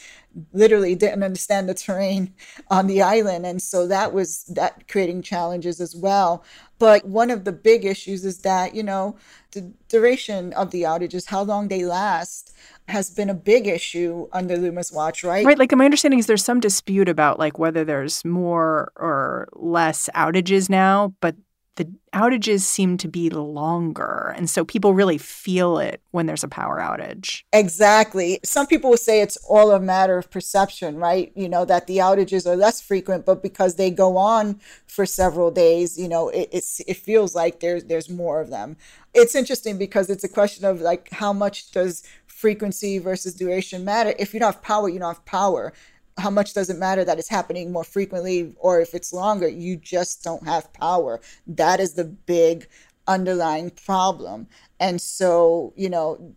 literally 0.53 0.95
didn't 0.95 1.23
understand 1.23 1.67
the 1.67 1.73
terrain 1.73 2.33
on 2.69 2.87
the 2.87 3.01
island. 3.01 3.45
And 3.45 3.61
so 3.61 3.87
that 3.87 4.13
was 4.13 4.43
that 4.45 4.87
creating 4.87 5.21
challenges 5.21 5.81
as 5.81 5.95
well. 5.95 6.43
But 6.79 7.05
one 7.05 7.31
of 7.31 7.43
the 7.43 7.51
big 7.51 7.85
issues 7.85 8.23
is 8.23 8.39
that, 8.39 8.75
you 8.75 8.83
know, 8.83 9.17
the 9.51 9.73
duration 9.89 10.53
of 10.53 10.71
the 10.71 10.83
outages, 10.83 11.27
how 11.27 11.41
long 11.41 11.67
they 11.67 11.85
last, 11.85 12.53
has 12.87 13.09
been 13.09 13.29
a 13.29 13.33
big 13.33 13.67
issue 13.67 14.27
under 14.31 14.55
LUMA's 14.55 14.91
watch, 14.91 15.23
right? 15.23 15.45
Right. 15.45 15.57
Like 15.57 15.75
my 15.75 15.85
understanding 15.85 16.19
is 16.19 16.27
there's 16.27 16.43
some 16.43 16.59
dispute 16.59 17.09
about 17.09 17.39
like 17.39 17.57
whether 17.57 17.83
there's 17.83 18.23
more 18.23 18.91
or 18.95 19.49
less 19.53 20.09
outages 20.15 20.69
now, 20.69 21.13
but 21.19 21.35
the 21.77 21.91
outages 22.13 22.61
seem 22.61 22.97
to 22.97 23.07
be 23.07 23.29
longer. 23.29 24.33
And 24.35 24.49
so 24.49 24.65
people 24.65 24.93
really 24.93 25.17
feel 25.17 25.77
it 25.77 26.01
when 26.11 26.25
there's 26.25 26.43
a 26.43 26.47
power 26.47 26.79
outage. 26.79 27.43
Exactly. 27.53 28.39
Some 28.43 28.67
people 28.67 28.89
will 28.89 28.97
say 28.97 29.21
it's 29.21 29.37
all 29.47 29.71
a 29.71 29.79
matter 29.79 30.17
of 30.17 30.29
perception, 30.29 30.97
right? 30.97 31.31
You 31.35 31.47
know, 31.47 31.65
that 31.65 31.87
the 31.87 31.97
outages 31.97 32.45
are 32.45 32.55
less 32.55 32.81
frequent, 32.81 33.25
but 33.25 33.41
because 33.41 33.75
they 33.75 33.89
go 33.89 34.17
on 34.17 34.59
for 34.87 35.05
several 35.05 35.51
days, 35.51 35.97
you 35.97 36.09
know, 36.09 36.29
it, 36.29 36.49
it's, 36.51 36.81
it 36.81 36.97
feels 36.97 37.35
like 37.35 37.59
there's, 37.59 37.85
there's 37.85 38.09
more 38.09 38.41
of 38.41 38.49
them. 38.49 38.75
It's 39.13 39.35
interesting 39.35 39.77
because 39.77 40.09
it's 40.09 40.23
a 40.23 40.29
question 40.29 40.65
of 40.65 40.81
like 40.81 41.09
how 41.11 41.33
much 41.33 41.71
does 41.71 42.03
frequency 42.25 42.99
versus 42.99 43.33
duration 43.33 43.85
matter? 43.85 44.13
If 44.19 44.33
you 44.33 44.39
don't 44.39 44.53
have 44.53 44.61
power, 44.61 44.89
you 44.89 44.99
don't 44.99 45.13
have 45.13 45.25
power 45.25 45.73
how 46.17 46.29
much 46.29 46.53
does 46.53 46.69
it 46.69 46.77
matter 46.77 47.05
that 47.05 47.19
it's 47.19 47.29
happening 47.29 47.71
more 47.71 47.83
frequently 47.83 48.53
or 48.57 48.81
if 48.81 48.93
it's 48.93 49.13
longer? 49.13 49.47
You 49.47 49.77
just 49.77 50.23
don't 50.23 50.45
have 50.45 50.71
power. 50.73 51.21
That 51.45 51.79
is 51.79 51.93
the 51.93 52.05
big 52.05 52.67
underlying 53.07 53.69
problem. 53.71 54.47
And 54.79 54.99
so, 54.99 55.73
you 55.75 55.89
know, 55.89 56.35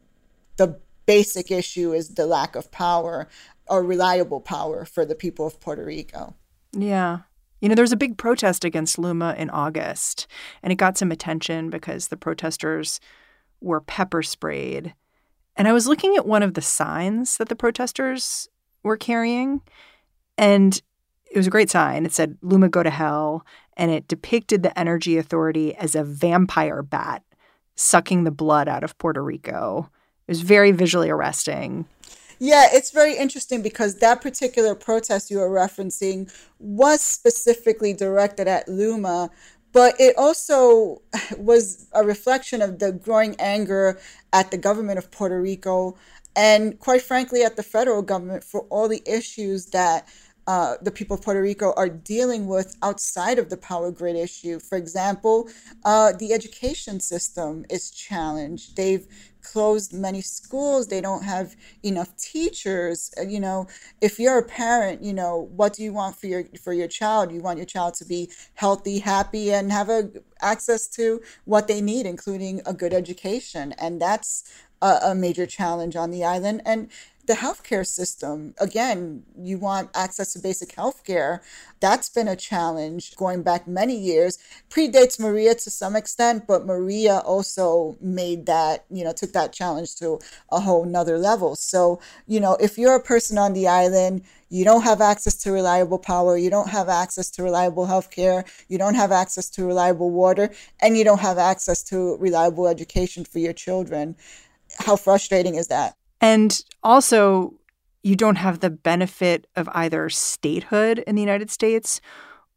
the 0.57 0.79
basic 1.07 1.51
issue 1.51 1.93
is 1.93 2.11
the 2.11 2.27
lack 2.27 2.55
of 2.55 2.71
power 2.71 3.29
or 3.67 3.83
reliable 3.83 4.41
power 4.41 4.85
for 4.85 5.05
the 5.05 5.15
people 5.15 5.47
of 5.47 5.61
Puerto 5.61 5.85
Rico. 5.85 6.35
Yeah. 6.73 7.21
You 7.61 7.69
know, 7.69 7.75
there 7.75 7.83
was 7.83 7.93
a 7.93 7.97
big 7.97 8.17
protest 8.17 8.65
against 8.65 8.99
Luma 8.99 9.35
in 9.37 9.51
August, 9.51 10.27
and 10.63 10.73
it 10.73 10.77
got 10.77 10.97
some 10.97 11.13
attention 11.13 11.69
because 11.69 12.09
the 12.09 12.17
protesters 12.17 13.01
were 13.61 13.81
pepper 13.81 14.23
sprayed. 14.23 14.95
And 15.57 15.69
I 15.69 15.73
was 15.73 15.87
looking 15.87 16.17
at 16.17 16.27
one 16.27 16.43
of 16.43 16.55
the 16.55 16.63
signs 16.63 17.37
that 17.37 17.49
the 17.49 17.57
protesters 17.57 18.49
were 18.83 18.97
carrying. 18.97 19.61
And 20.39 20.81
it 21.31 21.37
was 21.37 21.47
a 21.47 21.51
great 21.51 21.71
sign. 21.71 22.05
It 22.05 22.13
said, 22.13 22.39
Luma 22.43 22.69
go 22.69 22.83
to 22.83 22.91
hell. 22.91 23.45
And 23.77 23.91
it 23.91 24.09
depicted 24.09 24.63
the 24.63 24.79
Energy 24.79 25.17
Authority 25.17 25.75
as 25.77 25.95
a 25.95 26.05
vampire 26.05 26.83
bat 26.83 27.23
sucking 27.77 28.25
the 28.25 28.31
blood 28.31 28.69
out 28.69 28.85
of 28.85 28.99
Puerto 28.99 29.23
Rico. 29.23 29.91
It 30.27 30.31
was 30.31 30.43
very 30.43 30.71
visually 30.71 31.11
arresting. 31.11 31.87
Yeah, 32.39 32.69
it's 32.73 32.91
very 32.91 33.17
interesting 33.17 33.61
because 33.61 33.97
that 33.97 34.23
particular 34.23 34.75
protest 34.75 35.31
you 35.31 35.41
are 35.41 35.51
referencing 35.51 36.33
was 36.59 37.03
specifically 37.03 37.93
directed 37.93 38.49
at 38.49 38.67
Luma, 38.67 39.31
but 39.73 39.95
it 40.01 40.17
also 40.17 41.03
was 41.37 41.87
a 41.93 42.05
reflection 42.05 42.63
of 42.63 42.79
the 42.79 42.93
growing 42.93 43.37
anger 43.39 43.99
at 44.33 44.51
the 44.51 44.59
government 44.59 44.99
of 44.99 45.11
Puerto 45.11 45.41
Rico 45.41 45.97
and 46.37 46.79
quite 46.79 47.03
frankly, 47.03 47.43
at 47.43 47.57
the 47.57 47.63
federal 47.63 48.03
government 48.03 48.45
for 48.45 48.63
all 48.71 48.89
the 48.89 49.03
issues 49.07 49.67
that 49.67 50.09
uh, 50.47 50.75
the 50.83 50.91
people 50.91 51.15
of 51.17 51.23
Puerto 51.23 51.41
Rico 51.41 51.73
are 51.77 51.89
dealing 51.89 52.47
with 52.47 52.77
outside 52.83 53.39
of 53.39 53.51
the 53.51 53.57
power 53.57 53.93
grid 53.93 54.17
issue. 54.17 54.59
For 54.59 54.77
example, 54.77 55.49
uh, 55.85 56.13
the 56.19 56.33
education 56.33 56.99
system 56.99 57.65
is 57.71 57.91
challenged. 57.91 58.77
They've 58.77 59.07
closed 59.43 59.93
many 59.93 60.21
schools. 60.21 60.89
They 60.89 61.01
don't 61.01 61.23
have 61.23 61.55
enough 61.83 62.17
teachers. 62.17 63.13
Uh, 63.19 63.23
you 63.23 63.39
know, 63.39 63.69
if 64.01 64.19
you're 64.19 64.39
a 64.39 64.45
parent, 64.45 65.05
you 65.05 65.13
know, 65.13 65.49
what 65.55 65.75
do 65.75 65.83
you 65.83 65.93
want 65.93 66.17
for 66.17 66.27
your 66.27 66.45
for 66.61 66.73
your 66.73 66.89
child? 66.89 67.33
You 67.33 67.41
want 67.41 67.59
your 67.59 67.67
child 67.67 67.95
to 67.95 68.05
be 68.05 68.31
healthy, 68.55 68.99
happy, 68.99 69.53
and 69.53 69.71
have 69.71 69.89
a 69.89 70.11
access 70.43 70.89
to 70.89 71.21
what 71.45 71.69
they 71.69 71.81
need, 71.81 72.07
including 72.07 72.61
a 72.67 72.73
good 72.73 72.93
education. 72.93 73.73
And 73.79 74.01
that's 74.01 74.45
a, 74.83 74.99
a 75.05 75.15
major 75.15 75.47
challenge 75.47 75.97
on 75.97 76.11
the 76.11 76.25
island. 76.25 76.63
And 76.65 76.91
the 77.31 77.37
healthcare 77.37 77.87
system, 77.87 78.55
again, 78.59 79.23
you 79.39 79.57
want 79.57 79.91
access 79.95 80.33
to 80.33 80.41
basic 80.41 80.71
healthcare. 80.71 81.39
That's 81.79 82.09
been 82.09 82.27
a 82.27 82.35
challenge 82.35 83.15
going 83.15 83.45
back 83.45 83.69
many 83.69 83.97
years. 83.97 84.37
Predates 84.69 85.21
Maria 85.21 85.55
to 85.55 85.71
some 85.71 85.95
extent, 85.95 86.49
but 86.49 86.67
Maria 86.67 87.19
also 87.19 87.97
made 88.01 88.47
that, 88.47 88.85
you 88.91 89.05
know, 89.05 89.13
took 89.13 89.33
that 89.33 89.53
challenge 89.53 89.95
to 89.97 90.19
a 90.51 90.59
whole 90.59 90.85
nother 90.85 91.19
level. 91.19 91.55
So, 91.55 92.01
you 92.27 92.41
know, 92.41 92.55
if 92.55 92.77
you're 92.77 92.97
a 92.97 93.03
person 93.03 93.39
on 93.39 93.53
the 93.53 93.69
island, 93.69 94.25
you 94.49 94.65
don't 94.65 94.83
have 94.83 95.01
access 95.01 95.37
to 95.43 95.53
reliable 95.53 96.01
power, 96.01 96.37
you 96.37 96.51
don't 96.51 96.71
have 96.71 96.89
access 96.89 97.31
to 97.31 97.45
reliable 97.45 97.87
healthcare, 97.87 98.45
you 98.67 98.77
don't 98.77 98.97
have 98.97 99.13
access 99.13 99.49
to 99.51 99.65
reliable 99.65 100.11
water, 100.11 100.51
and 100.81 100.97
you 100.97 101.05
don't 101.05 101.21
have 101.21 101.39
access 101.39 101.85
to 101.85 102.17
reliable 102.17 102.67
education 102.67 103.25
for 103.25 103.39
your 103.39 103.53
children 103.53 104.17
how 104.81 104.97
frustrating 104.97 105.55
is 105.55 105.69
that? 105.69 105.95
And 106.21 106.61
also, 106.83 107.55
you 108.03 108.17
don't 108.17 108.37
have 108.37 108.61
the 108.61 108.71
benefit 108.71 109.47
of 109.57 109.69
either 109.73 110.09
statehood 110.09 111.01
in 111.01 111.15
the 111.15 111.23
United 111.23 111.51
States 111.51 112.01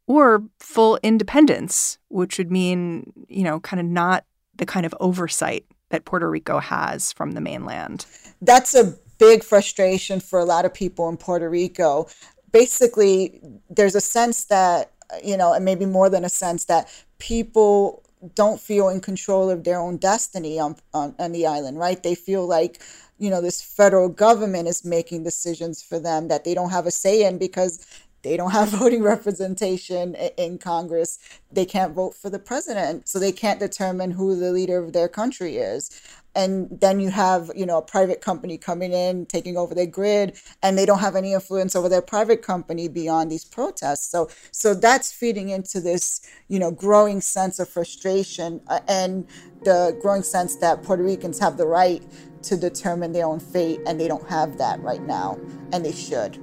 or 0.06 0.44
full 0.58 0.98
independence, 1.02 1.98
which 2.08 2.38
would 2.38 2.50
mean, 2.50 3.12
you 3.28 3.42
know, 3.42 3.60
kind 3.60 3.80
of 3.80 3.86
not 3.86 4.24
the 4.56 4.66
kind 4.66 4.84
of 4.84 4.94
oversight 5.00 5.64
that 5.88 6.04
Puerto 6.04 6.28
Rico 6.28 6.58
has 6.58 7.12
from 7.12 7.32
the 7.32 7.40
mainland. 7.40 8.06
That's 8.42 8.74
a 8.74 8.94
big 9.18 9.42
frustration 9.42 10.20
for 10.20 10.38
a 10.38 10.44
lot 10.44 10.64
of 10.64 10.74
people 10.74 11.08
in 11.08 11.16
Puerto 11.16 11.48
Rico. 11.48 12.06
Basically, 12.52 13.40
there's 13.70 13.94
a 13.94 14.00
sense 14.00 14.44
that, 14.46 14.92
you 15.22 15.36
know, 15.36 15.52
and 15.52 15.64
maybe 15.64 15.86
more 15.86 16.10
than 16.10 16.24
a 16.24 16.28
sense 16.28 16.66
that 16.66 16.88
people 17.18 18.03
don't 18.34 18.60
feel 18.60 18.88
in 18.88 19.00
control 19.00 19.50
of 19.50 19.64
their 19.64 19.80
own 19.80 19.98
destiny 19.98 20.58
on, 20.60 20.76
on, 20.94 21.14
on 21.18 21.32
the 21.32 21.46
island, 21.46 21.78
right? 21.78 22.02
They 22.02 22.14
feel 22.14 22.46
like, 22.46 22.80
you 23.18 23.30
know, 23.30 23.40
this 23.40 23.62
federal 23.62 24.08
government 24.08 24.68
is 24.68 24.84
making 24.84 25.24
decisions 25.24 25.82
for 25.82 25.98
them 26.00 26.28
that 26.28 26.44
they 26.44 26.54
don't 26.54 26.70
have 26.70 26.86
a 26.86 26.90
say 26.92 27.24
in 27.26 27.38
because 27.38 27.86
they 28.22 28.36
don't 28.36 28.52
have 28.52 28.68
voting 28.80 29.02
representation 29.02 30.14
in 30.36 30.58
Congress. 30.58 31.18
They 31.52 31.66
can't 31.66 31.94
vote 31.94 32.14
for 32.14 32.30
the 32.30 32.38
president, 32.40 33.08
so 33.08 33.18
they 33.18 33.32
can't 33.32 33.60
determine 33.60 34.12
who 34.12 34.36
the 34.38 34.52
leader 34.52 34.78
of 34.82 34.92
their 34.92 35.08
country 35.08 35.56
is 35.58 35.90
and 36.34 36.68
then 36.80 37.00
you 37.00 37.10
have 37.10 37.50
you 37.54 37.66
know 37.66 37.78
a 37.78 37.82
private 37.82 38.20
company 38.20 38.58
coming 38.58 38.92
in 38.92 39.26
taking 39.26 39.56
over 39.56 39.74
their 39.74 39.86
grid 39.86 40.36
and 40.62 40.76
they 40.76 40.86
don't 40.86 40.98
have 40.98 41.16
any 41.16 41.32
influence 41.32 41.76
over 41.76 41.88
their 41.88 42.02
private 42.02 42.42
company 42.42 42.88
beyond 42.88 43.30
these 43.30 43.44
protests. 43.44 44.10
So 44.10 44.28
so 44.50 44.74
that's 44.74 45.12
feeding 45.12 45.48
into 45.48 45.80
this 45.80 46.20
you 46.48 46.58
know 46.58 46.70
growing 46.70 47.20
sense 47.20 47.58
of 47.58 47.68
frustration 47.68 48.60
uh, 48.68 48.80
and 48.88 49.26
the 49.62 49.96
growing 50.00 50.22
sense 50.22 50.56
that 50.56 50.82
Puerto 50.82 51.02
Ricans 51.02 51.38
have 51.38 51.56
the 51.56 51.66
right 51.66 52.02
to 52.42 52.56
determine 52.56 53.12
their 53.12 53.26
own 53.26 53.40
fate 53.40 53.80
and 53.86 53.98
they 53.98 54.08
don't 54.08 54.28
have 54.28 54.58
that 54.58 54.80
right 54.80 55.02
now 55.02 55.38
and 55.72 55.84
they 55.84 55.92
should. 55.92 56.36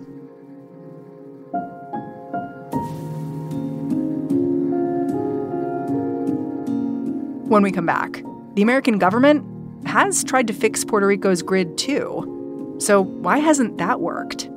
When 7.50 7.64
we 7.64 7.72
come 7.72 7.86
back 7.86 8.24
the 8.56 8.62
American 8.62 8.98
government 8.98 9.46
has 9.86 10.24
tried 10.24 10.48
to 10.48 10.54
fix 10.54 10.84
Puerto 10.84 11.08
Rico's 11.08 11.42
grid 11.42 11.78
too. 11.78 12.76
So 12.80 13.04
why 13.04 13.38
hasn't 13.38 13.78
that 13.78 14.00
worked? 14.00 14.50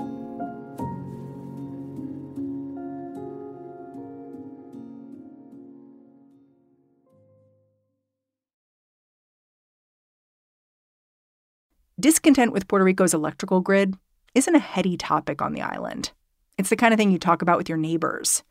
Discontent 12.01 12.53
with 12.53 12.69
Puerto 12.69 12.85
Rico's 12.85 13.15
electrical 13.15 13.61
grid 13.61 13.95
isn't 14.35 14.55
a 14.55 14.59
heady 14.59 14.97
topic 14.97 15.41
on 15.41 15.55
the 15.55 15.63
island. 15.63 16.13
It's 16.59 16.69
the 16.69 16.77
kind 16.77 16.93
of 16.93 16.99
thing 16.99 17.11
you 17.11 17.19
talk 17.19 17.41
about 17.41 17.57
with 17.57 17.69
your 17.69 17.79
neighbors. 17.79 18.43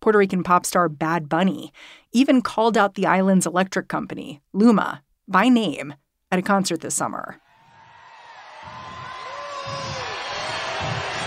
Puerto 0.00 0.18
Rican 0.18 0.42
pop 0.42 0.64
star 0.64 0.88
Bad 0.88 1.28
Bunny 1.28 1.72
even 2.12 2.40
called 2.40 2.76
out 2.76 2.94
the 2.94 3.06
island's 3.06 3.46
electric 3.46 3.88
company, 3.88 4.40
Luma, 4.52 5.02
by 5.26 5.48
name 5.48 5.94
at 6.30 6.38
a 6.38 6.42
concert 6.42 6.80
this 6.80 6.94
summer. 6.94 7.40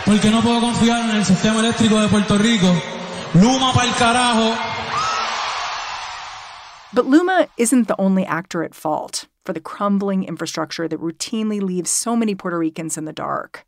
Porque 0.06 0.30
no 0.30 0.42
puedo 0.42 0.60
confiar 0.60 1.10
en 1.10 1.16
el 1.16 1.24
sistema 1.24 1.60
eléctrico 1.60 2.02
de 2.02 2.08
Puerto 2.10 2.38
Rico. 2.38 2.74
Luma 3.36 3.74
el 3.82 3.94
carajo. 3.94 4.58
But 6.94 7.06
Luma 7.08 7.48
isn't 7.58 7.88
the 7.88 8.00
only 8.00 8.26
actor 8.26 8.64
at 8.64 8.76
fault. 8.76 9.28
for 9.44 9.54
the 9.54 9.60
crumbling 9.60 10.24
infrastructure 10.24 10.88
that 10.88 11.00
routinely 11.00 11.62
leaves 11.62 11.90
so 11.90 12.16
many 12.16 12.34
Puerto 12.34 12.58
Ricans 12.58 12.98
in 12.98 13.06
the 13.06 13.14
dark. 13.14 13.66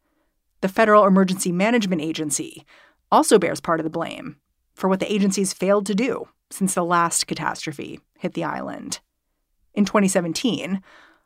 The 0.61 0.69
Federal 0.69 1.05
Emergency 1.05 1.51
Management 1.51 2.01
Agency 2.01 2.65
also 3.11 3.37
bears 3.37 3.61
part 3.61 3.79
of 3.79 3.83
the 3.83 3.89
blame 3.89 4.37
for 4.73 4.87
what 4.87 4.99
the 4.99 5.11
agency's 5.11 5.53
failed 5.53 5.85
to 5.87 5.95
do 5.95 6.27
since 6.49 6.73
the 6.73 6.83
last 6.83 7.27
catastrophe 7.27 7.99
hit 8.19 8.33
the 8.33 8.43
island. 8.43 8.99
In 9.73 9.85
2017, 9.85 10.81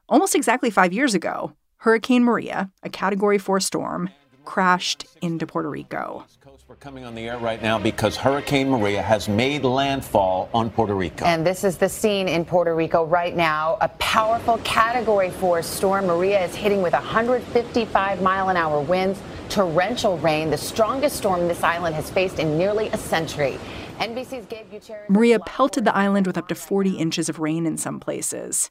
almost 0.09 0.35
exactly 0.35 0.69
five 0.69 0.91
years 0.91 1.13
ago, 1.13 1.53
Hurricane 1.77 2.23
Maria, 2.23 2.71
a 2.83 2.89
Category 2.89 3.37
4 3.37 3.59
storm, 3.59 4.09
crashed 4.43 5.05
into 5.21 5.45
Puerto 5.45 5.69
Rico. 5.69 6.25
We're 6.67 6.75
coming 6.75 7.03
on 7.03 7.15
the 7.15 7.27
air 7.27 7.39
right 7.39 7.59
now 7.63 7.79
because 7.79 8.15
Hurricane 8.15 8.69
Maria 8.69 9.01
has 9.01 9.27
made 9.27 9.63
landfall 9.63 10.51
on 10.53 10.69
Puerto 10.69 10.93
Rico. 10.93 11.25
And 11.25 11.43
this 11.43 11.63
is 11.63 11.77
the 11.77 11.89
scene 11.89 12.27
in 12.27 12.45
Puerto 12.45 12.75
Rico 12.75 13.05
right 13.05 13.35
now. 13.35 13.79
A 13.81 13.87
powerful 13.97 14.59
Category 14.59 15.31
4 15.31 15.63
storm. 15.63 16.05
Maria 16.05 16.45
is 16.45 16.53
hitting 16.53 16.83
with 16.83 16.93
155 16.93 18.21
mile 18.21 18.49
an 18.49 18.57
hour 18.57 18.81
winds, 18.81 19.19
torrential 19.49 20.19
rain, 20.19 20.51
the 20.51 20.57
strongest 20.57 21.15
storm 21.15 21.47
this 21.47 21.63
island 21.63 21.95
has 21.95 22.11
faced 22.11 22.37
in 22.37 22.55
nearly 22.55 22.89
a 22.89 22.97
century. 22.97 23.57
NBC's 23.97 24.45
Gabe 24.45 24.69
Gutierrez. 24.69 25.09
Maria 25.09 25.39
pelted 25.39 25.85
the 25.85 25.97
island 25.97 26.27
with 26.27 26.37
up 26.37 26.47
to 26.49 26.55
40 26.55 26.97
inches 26.97 27.29
of 27.29 27.39
rain 27.39 27.65
in 27.65 27.77
some 27.77 27.99
places. 27.99 28.69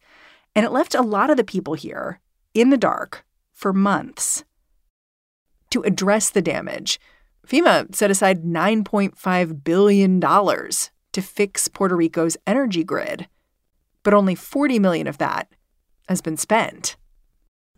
And 0.54 0.64
it 0.64 0.72
left 0.72 0.94
a 0.94 1.02
lot 1.02 1.30
of 1.30 1.36
the 1.36 1.44
people 1.44 1.74
here 1.74 2.20
in 2.54 2.70
the 2.70 2.76
dark 2.76 3.24
for 3.52 3.72
months. 3.72 4.44
To 5.70 5.82
address 5.82 6.30
the 6.30 6.42
damage, 6.42 7.00
FEMA 7.46 7.94
set 7.94 8.10
aside 8.10 8.42
$9.5 8.42 9.64
billion 9.64 10.20
to 10.20 11.22
fix 11.22 11.68
Puerto 11.68 11.96
Rico's 11.96 12.36
energy 12.46 12.84
grid, 12.84 13.28
but 14.02 14.14
only 14.14 14.34
40 14.34 14.78
million 14.78 15.06
of 15.06 15.18
that 15.18 15.48
has 16.08 16.20
been 16.20 16.36
spent. 16.36 16.96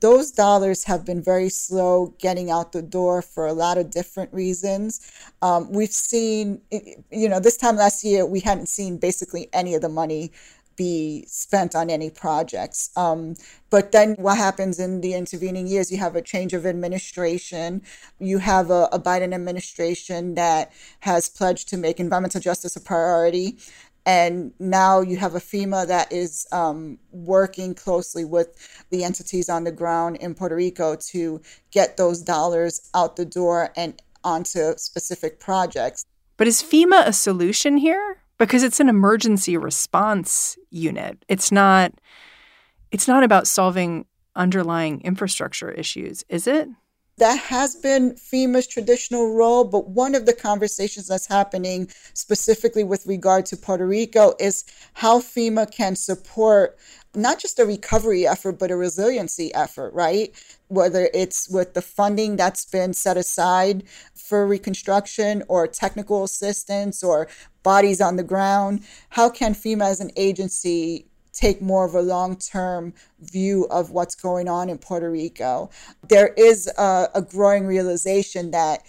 Those 0.00 0.30
dollars 0.30 0.84
have 0.84 1.04
been 1.04 1.22
very 1.22 1.50
slow 1.50 2.14
getting 2.18 2.50
out 2.50 2.72
the 2.72 2.80
door 2.80 3.20
for 3.20 3.46
a 3.46 3.52
lot 3.52 3.76
of 3.76 3.90
different 3.90 4.32
reasons. 4.32 5.00
Um, 5.42 5.70
we've 5.70 5.92
seen, 5.92 6.62
you 7.10 7.28
know, 7.28 7.38
this 7.38 7.58
time 7.58 7.76
last 7.76 8.02
year, 8.02 8.24
we 8.24 8.40
hadn't 8.40 8.68
seen 8.68 8.96
basically 8.96 9.48
any 9.52 9.74
of 9.74 9.82
the 9.82 9.90
money 9.90 10.32
be 10.80 11.26
spent 11.28 11.76
on 11.76 11.90
any 11.90 12.08
projects. 12.08 12.88
Um, 12.96 13.34
but 13.68 13.92
then 13.92 14.14
what 14.14 14.38
happens 14.38 14.80
in 14.80 15.02
the 15.02 15.12
intervening 15.12 15.66
years? 15.66 15.92
You 15.92 15.98
have 15.98 16.16
a 16.16 16.22
change 16.22 16.54
of 16.54 16.64
administration. 16.64 17.82
You 18.18 18.38
have 18.38 18.70
a, 18.70 18.88
a 18.90 18.98
Biden 18.98 19.34
administration 19.34 20.36
that 20.36 20.72
has 21.00 21.28
pledged 21.28 21.68
to 21.68 21.76
make 21.76 22.00
environmental 22.00 22.40
justice 22.40 22.76
a 22.76 22.80
priority. 22.80 23.58
And 24.06 24.54
now 24.58 25.02
you 25.02 25.18
have 25.18 25.34
a 25.34 25.38
FEMA 25.38 25.86
that 25.86 26.10
is 26.10 26.46
um, 26.50 26.98
working 27.10 27.74
closely 27.74 28.24
with 28.24 28.48
the 28.88 29.04
entities 29.04 29.50
on 29.50 29.64
the 29.64 29.72
ground 29.72 30.16
in 30.16 30.34
Puerto 30.34 30.56
Rico 30.56 30.96
to 31.12 31.42
get 31.70 31.98
those 31.98 32.22
dollars 32.22 32.88
out 32.94 33.16
the 33.16 33.26
door 33.26 33.70
and 33.76 34.00
onto 34.24 34.78
specific 34.78 35.40
projects. 35.40 36.06
But 36.38 36.46
is 36.46 36.62
FEMA 36.62 37.06
a 37.06 37.12
solution 37.12 37.76
here? 37.76 38.19
Because 38.40 38.62
it's 38.62 38.80
an 38.80 38.88
emergency 38.88 39.58
response 39.58 40.56
unit. 40.70 41.22
It's 41.28 41.52
not 41.52 41.92
it's 42.90 43.06
not 43.06 43.22
about 43.22 43.46
solving 43.46 44.06
underlying 44.34 45.00
infrastructure 45.02 45.70
issues, 45.70 46.24
is 46.28 46.46
it? 46.48 46.68
That 47.18 47.38
has 47.38 47.76
been 47.76 48.14
FEMA's 48.14 48.66
traditional 48.66 49.34
role, 49.36 49.64
but 49.64 49.90
one 49.90 50.14
of 50.14 50.24
the 50.24 50.32
conversations 50.32 51.06
that's 51.06 51.26
happening 51.26 51.88
specifically 52.14 52.82
with 52.82 53.06
regard 53.06 53.44
to 53.46 53.58
Puerto 53.58 53.86
Rico 53.86 54.32
is 54.40 54.64
how 54.94 55.20
FEMA 55.20 55.70
can 55.70 55.94
support 55.94 56.78
not 57.14 57.38
just 57.38 57.58
a 57.58 57.66
recovery 57.66 58.26
effort, 58.26 58.58
but 58.58 58.70
a 58.70 58.76
resiliency 58.76 59.52
effort, 59.54 59.92
right? 59.92 60.32
Whether 60.68 61.10
it's 61.12 61.48
with 61.48 61.74
the 61.74 61.82
funding 61.82 62.36
that's 62.36 62.64
been 62.64 62.94
set 62.94 63.16
aside 63.16 63.82
for 64.14 64.46
reconstruction 64.46 65.42
or 65.48 65.66
technical 65.66 66.22
assistance 66.22 67.02
or 67.02 67.28
bodies 67.62 68.00
on 68.00 68.16
the 68.16 68.22
ground, 68.22 68.82
how 69.10 69.28
can 69.28 69.54
FEMA 69.54 69.84
as 69.84 70.00
an 70.00 70.10
agency 70.16 71.06
take 71.32 71.62
more 71.62 71.84
of 71.84 71.94
a 71.94 72.02
long 72.02 72.36
term 72.36 72.92
view 73.20 73.66
of 73.70 73.90
what's 73.90 74.14
going 74.14 74.48
on 74.48 74.68
in 74.68 74.78
Puerto 74.78 75.10
Rico? 75.10 75.70
There 76.08 76.28
is 76.36 76.70
a, 76.78 77.08
a 77.14 77.22
growing 77.22 77.66
realization 77.66 78.50
that 78.50 78.82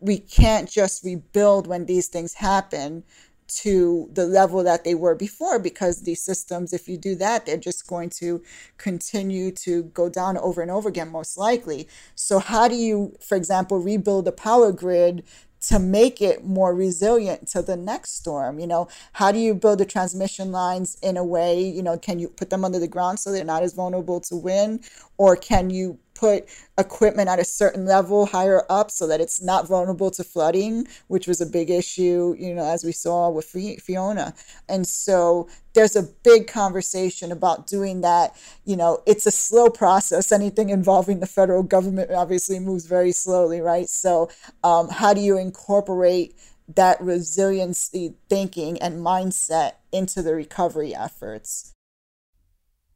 we 0.00 0.18
can't 0.18 0.68
just 0.68 1.04
rebuild 1.04 1.66
when 1.66 1.86
these 1.86 2.08
things 2.08 2.34
happen 2.34 3.04
to 3.46 4.08
the 4.12 4.24
level 4.26 4.64
that 4.64 4.84
they 4.84 4.94
were 4.94 5.14
before 5.14 5.58
because 5.58 6.02
these 6.02 6.24
systems, 6.24 6.72
if 6.72 6.88
you 6.88 6.96
do 6.96 7.14
that, 7.16 7.44
they're 7.44 7.56
just 7.56 7.86
going 7.86 8.08
to 8.08 8.42
continue 8.78 9.50
to 9.50 9.84
go 9.84 10.08
down 10.08 10.38
over 10.38 10.62
and 10.62 10.70
over 10.70 10.88
again, 10.88 11.10
most 11.10 11.36
likely. 11.36 11.86
So, 12.14 12.38
how 12.38 12.66
do 12.68 12.74
you, 12.74 13.14
for 13.20 13.36
example, 13.36 13.78
rebuild 13.78 14.26
a 14.26 14.32
power 14.32 14.72
grid 14.72 15.22
to 15.68 15.78
make 15.78 16.20
it 16.20 16.44
more 16.44 16.74
resilient 16.74 17.48
to 17.48 17.62
the 17.62 17.76
next 17.76 18.16
storm 18.16 18.58
you 18.58 18.66
know? 18.66 18.88
How 19.14 19.32
do 19.32 19.38
you 19.38 19.54
build 19.54 19.78
the 19.78 19.86
transmission 19.86 20.52
lines 20.52 20.96
in 21.02 21.16
a 21.16 21.24
way 21.24 21.60
you 21.62 21.82
know 21.82 21.98
can 21.98 22.18
you 22.18 22.28
put 22.28 22.50
them 22.50 22.64
under 22.64 22.78
the 22.78 22.88
ground 22.88 23.20
so 23.20 23.32
they're 23.32 23.44
not 23.44 23.62
as 23.62 23.74
vulnerable 23.74 24.20
to 24.22 24.36
wind? 24.36 24.84
Or 25.18 25.36
can 25.36 25.70
you 25.70 25.98
put 26.14 26.44
equipment 26.78 27.28
at 27.28 27.38
a 27.38 27.44
certain 27.44 27.84
level 27.84 28.26
higher 28.26 28.64
up 28.70 28.90
so 28.90 29.06
that 29.06 29.20
it's 29.20 29.42
not 29.42 29.66
vulnerable 29.66 30.10
to 30.10 30.24
flooding, 30.24 30.86
which 31.08 31.26
was 31.26 31.40
a 31.40 31.46
big 31.46 31.70
issue, 31.70 32.34
you 32.38 32.54
know, 32.54 32.64
as 32.64 32.84
we 32.84 32.92
saw 32.92 33.28
with 33.30 33.46
Fiona. 33.46 34.34
And 34.68 34.86
so 34.86 35.48
there's 35.74 35.96
a 35.96 36.02
big 36.02 36.46
conversation 36.46 37.32
about 37.32 37.66
doing 37.66 38.00
that. 38.02 38.36
You 38.64 38.76
know, 38.76 39.02
it's 39.06 39.26
a 39.26 39.30
slow 39.30 39.68
process. 39.68 40.32
Anything 40.32 40.70
involving 40.70 41.20
the 41.20 41.26
federal 41.26 41.62
government 41.62 42.10
obviously 42.10 42.58
moves 42.58 42.86
very 42.86 43.12
slowly, 43.12 43.60
right? 43.60 43.88
So, 43.88 44.30
um, 44.62 44.88
how 44.88 45.14
do 45.14 45.20
you 45.20 45.38
incorporate 45.38 46.34
that 46.74 47.00
resiliency 47.00 48.14
thinking 48.28 48.80
and 48.80 49.04
mindset 49.04 49.72
into 49.90 50.22
the 50.22 50.34
recovery 50.34 50.94
efforts? 50.94 51.72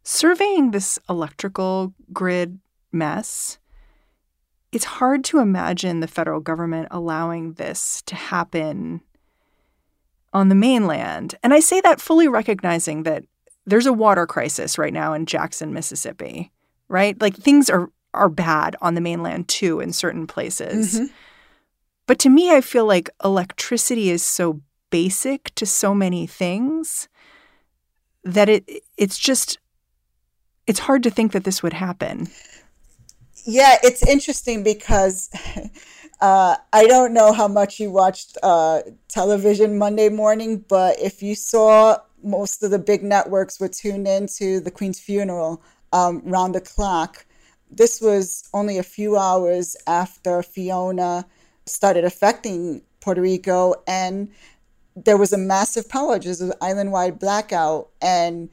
Surveying 0.03 0.71
this 0.71 0.99
electrical 1.09 1.93
grid 2.13 2.61
mess, 2.97 3.59
it's 4.73 4.85
hard 4.85 5.25
to 5.25 5.39
imagine 5.39 6.01
the 6.01 6.09
federal 6.09 6.41
government 6.41 6.89
allowing 6.91 7.55
this 7.55 8.03
to 8.07 8.15
happen 8.15 9.01
on 10.33 10.49
the 10.49 10.55
mainland. 10.55 11.35
And 11.43 11.55
I 11.55 11.61
say 11.61 11.81
that 11.81 12.01
fully 12.01 12.29
recognizing 12.29 13.05
that 13.05 13.25
there's 13.65 13.87
a 13.87 13.93
water 13.93 14.27
crisis 14.27 14.79
right 14.79 14.93
now 14.93 15.13
in 15.13 15.27
Jackson, 15.27 15.73
Mississippi, 15.73 16.53
right? 16.89 17.21
Like 17.21 17.35
things 17.37 17.71
are 17.71 17.91
are 18.15 18.29
bad 18.29 18.77
on 18.81 18.95
the 18.95 19.01
mainland 19.01 19.49
too 19.49 19.81
in 19.81 19.93
certain 19.93 20.27
places. 20.27 20.95
Mm-hmm. 20.95 21.07
But 22.07 22.19
to 22.21 22.29
me 22.29 22.51
I 22.51 22.61
feel 22.61 22.87
like 22.87 23.11
electricity 23.25 24.11
is 24.11 24.23
so 24.23 24.61
basic 24.91 25.55
to 25.57 25.67
so 25.67 25.95
many 25.95 26.27
things 26.27 27.09
that 28.25 28.49
it 28.49 28.69
it's 28.97 29.19
just 29.19 29.59
it's 30.67 30.81
hard 30.81 31.03
to 31.03 31.11
think 31.11 31.33
that 31.33 31.45
this 31.45 31.63
would 31.63 31.73
happen 31.73 32.29
yeah, 33.47 33.77
it's 33.83 34.07
interesting 34.07 34.63
because 34.63 35.31
uh, 36.21 36.57
I 36.73 36.87
don't 36.87 37.15
know 37.15 37.33
how 37.33 37.49
much 37.49 37.81
you 37.81 37.91
watched 37.91 38.37
uh, 38.43 38.83
television 39.09 39.79
Monday 39.79 40.09
morning, 40.09 40.65
but 40.69 40.99
if 41.01 41.23
you 41.23 41.35
saw 41.35 41.99
most 42.23 42.63
of 42.63 42.71
the 42.71 42.79
big 42.79 43.03
networks 43.03 43.61
were 43.61 43.69
tuned 43.69 44.09
into 44.09 44.61
the 44.61 44.71
Queen's 44.71 44.99
funeral 44.99 45.63
um, 45.93 46.23
round 46.25 46.55
the 46.55 46.61
clock. 46.61 47.25
This 47.71 48.01
was 48.01 48.49
only 48.53 48.79
a 48.79 48.83
few 48.83 49.17
hours 49.17 49.77
after 49.87 50.43
Fiona 50.43 51.27
started 51.67 52.05
affecting 52.05 52.83
Puerto 53.01 53.21
Rico, 53.21 53.75
and 53.87 54.31
there 54.97 55.17
was 55.17 55.33
a 55.33 55.39
massive 55.39 55.89
power 55.89 56.19
outage, 56.19 56.41
an 56.41 56.53
island-wide 56.61 57.19
blackout, 57.19 57.89
and 58.01 58.49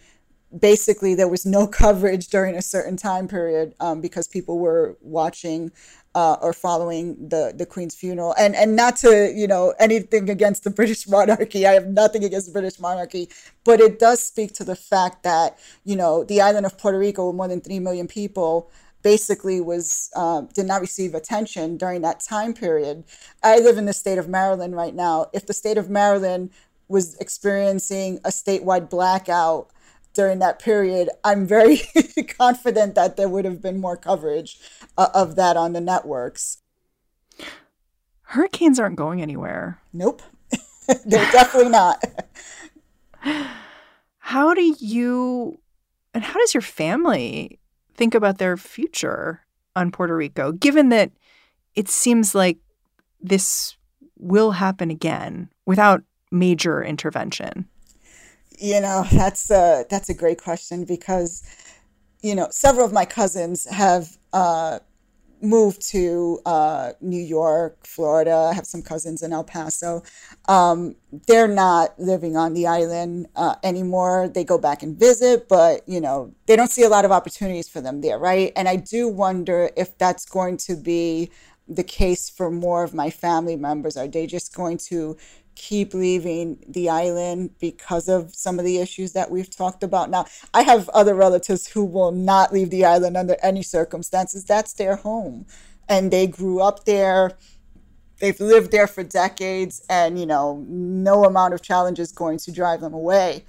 basically 0.60 1.16
there 1.16 1.28
was 1.28 1.46
no 1.46 1.68
coverage 1.68 2.28
during 2.28 2.56
a 2.56 2.62
certain 2.62 2.98
time 2.98 3.28
period 3.28 3.74
um, 3.80 4.02
because 4.02 4.28
people 4.28 4.60
were 4.60 4.98
watching 5.02 5.72
uh, 6.16 6.38
or 6.42 6.54
following 6.54 7.30
the 7.30 7.54
the 7.56 7.66
Queen's 7.66 7.96
funeral. 7.96 8.36
And 8.38 8.56
and 8.56 8.76
not 8.76 8.96
to 8.98 9.32
you 9.36 9.48
know 9.48 9.74
anything 9.80 10.30
against 10.30 10.64
the 10.64 10.70
British 10.70 11.08
monarchy. 11.08 11.66
I 11.66 11.74
have 11.74 11.88
nothing 11.88 12.24
against 12.24 12.48
the 12.48 12.54
British 12.54 12.80
monarchy, 12.80 13.30
but 13.64 13.80
it 13.80 14.00
does 14.00 14.22
speak 14.22 14.54
to 14.56 14.64
the 14.64 14.76
fact 14.76 15.24
that 15.24 15.58
you 15.84 15.96
know 15.96 16.24
the 16.24 16.42
island 16.42 16.66
of 16.66 16.78
Puerto 16.78 17.00
Rico, 17.00 17.28
with 17.28 17.36
more 17.36 17.48
than 17.48 17.62
three 17.62 17.80
million 17.80 18.08
people. 18.08 18.70
Basically, 19.02 19.60
was 19.60 20.10
uh, 20.16 20.42
did 20.54 20.66
not 20.66 20.80
receive 20.80 21.14
attention 21.14 21.76
during 21.76 22.02
that 22.04 22.22
time 22.22 22.54
period. 22.54 23.04
I 23.44 23.60
live 23.60 23.78
in 23.78 23.86
the 23.86 23.92
state 23.92 24.18
of 24.18 24.30
Maryland 24.30 24.76
right 24.76 24.96
now. 24.96 25.26
If 25.34 25.46
the 25.46 25.54
state 25.54 25.78
of 25.78 25.90
Maryland 25.90 26.52
was 26.88 27.16
experiencing 27.16 28.20
a 28.24 28.30
statewide 28.30 28.90
blackout 28.90 29.72
during 30.14 30.40
that 30.40 30.60
period, 30.60 31.10
I'm 31.24 31.46
very 31.46 31.82
confident 32.38 32.96
that 32.96 33.18
there 33.18 33.30
would 33.30 33.46
have 33.46 33.62
been 33.62 33.80
more 33.80 33.98
coverage 33.98 34.60
uh, 34.98 35.10
of 35.14 35.36
that 35.36 35.58
on 35.58 35.74
the 35.74 35.82
networks. 35.82 36.62
Hurricanes 38.22 38.80
aren't 38.80 38.96
going 38.96 39.22
anywhere. 39.22 39.82
Nope. 39.92 40.22
They're 41.06 41.32
definitely 41.32 41.70
not. 41.70 42.04
How 44.18 44.54
do 44.54 44.76
you 44.80 45.60
And 46.14 46.24
how 46.24 46.40
does 46.40 46.54
your 46.54 46.62
family 46.62 47.60
think 47.94 48.16
about 48.16 48.38
their 48.38 48.58
future 48.58 49.42
on 49.76 49.92
Puerto 49.92 50.16
Rico, 50.16 50.52
given 50.52 50.90
that 50.90 51.12
it 51.76 51.90
seems 51.90 52.34
like 52.34 52.58
this 53.22 53.76
will 54.18 54.52
happen 54.52 54.90
again 54.90 55.50
without 55.66 56.04
major 56.32 56.82
intervention? 56.82 57.68
You 58.64 58.80
know, 58.80 59.06
that's 59.12 59.52
a, 59.52 59.86
that's 59.90 60.10
a 60.10 60.14
great 60.14 60.42
question 60.42 60.86
because, 60.86 61.44
you 62.22 62.34
know, 62.36 62.48
several 62.50 62.86
of 62.86 62.94
my 62.94 63.06
cousins 63.06 63.66
have 63.70 64.18
uh, 64.32 64.80
moved 65.42 65.82
to 65.92 66.40
uh, 66.46 66.94
New 67.02 67.22
York, 67.22 67.86
Florida. 67.86 68.50
I 68.52 68.54
have 68.54 68.66
some 68.66 68.82
cousins 68.82 69.22
in 69.22 69.34
El 69.34 69.44
Paso. 69.44 70.04
Um, 70.48 70.96
they're 71.28 71.50
not 71.50 72.00
living 72.00 72.38
on 72.38 72.54
the 72.54 72.68
island 72.68 73.28
uh, 73.36 73.56
anymore. 73.64 74.30
They 74.30 74.46
go 74.46 74.58
back 74.58 74.84
and 74.84 74.98
visit, 74.98 75.50
but 75.50 75.88
you 75.88 76.02
know 76.02 76.34
they 76.48 76.56
don't 76.56 76.72
see 76.72 76.84
a 76.84 76.90
lot 76.90 77.06
of 77.06 77.12
opportunities 77.12 77.70
for 77.70 77.82
them 77.82 78.02
there, 78.02 78.20
right? 78.20 78.54
And 78.56 78.70
I 78.70 78.78
do 78.78 79.10
wonder 79.10 79.72
if 79.78 79.98
that's 79.98 80.26
going 80.26 80.58
to 80.60 80.76
be 80.78 81.32
the 81.68 81.84
case 81.84 82.30
for 82.30 82.52
more 82.52 82.84
of 82.84 82.94
my 82.94 83.10
family 83.10 83.58
members. 83.58 83.98
Are 83.98 84.08
they 84.08 84.28
just 84.28 84.56
going 84.56 84.78
to 84.90 85.18
keep 85.56 85.94
leaving 85.94 86.64
the 86.68 86.90
island 86.90 87.52
because 87.60 88.08
of 88.08 88.34
some 88.34 88.60
of 88.60 88.66
the 88.66 88.80
issues 88.80 89.14
that 89.14 89.32
we've 89.32 89.50
talked 89.50 89.84
about. 89.84 90.10
Now, 90.10 90.26
I 90.54 90.64
have 90.64 90.90
other 90.90 91.16
relatives 91.16 91.68
who 91.68 91.86
will 91.86 92.12
not 92.12 92.54
leave 92.54 92.70
the 92.70 92.86
island 92.86 93.18
under 93.18 93.38
any 93.42 93.64
circumstances. 93.64 94.46
That's 94.46 94.74
their 94.74 94.96
home. 94.96 95.46
And 95.88 96.12
they 96.12 96.28
grew 96.28 96.62
up 96.62 96.86
there. 96.86 97.38
They've 98.20 98.40
lived 98.40 98.72
there 98.72 98.88
for 98.88 99.04
decades, 99.04 99.86
and 99.90 100.18
you 100.18 100.26
know, 100.26 100.64
no 100.70 101.26
amount 101.26 101.56
of 101.56 101.62
challenge 101.62 102.00
is 102.00 102.14
going 102.14 102.38
to 102.40 102.52
drive 102.52 102.80
them 102.80 102.94
away 102.94 103.44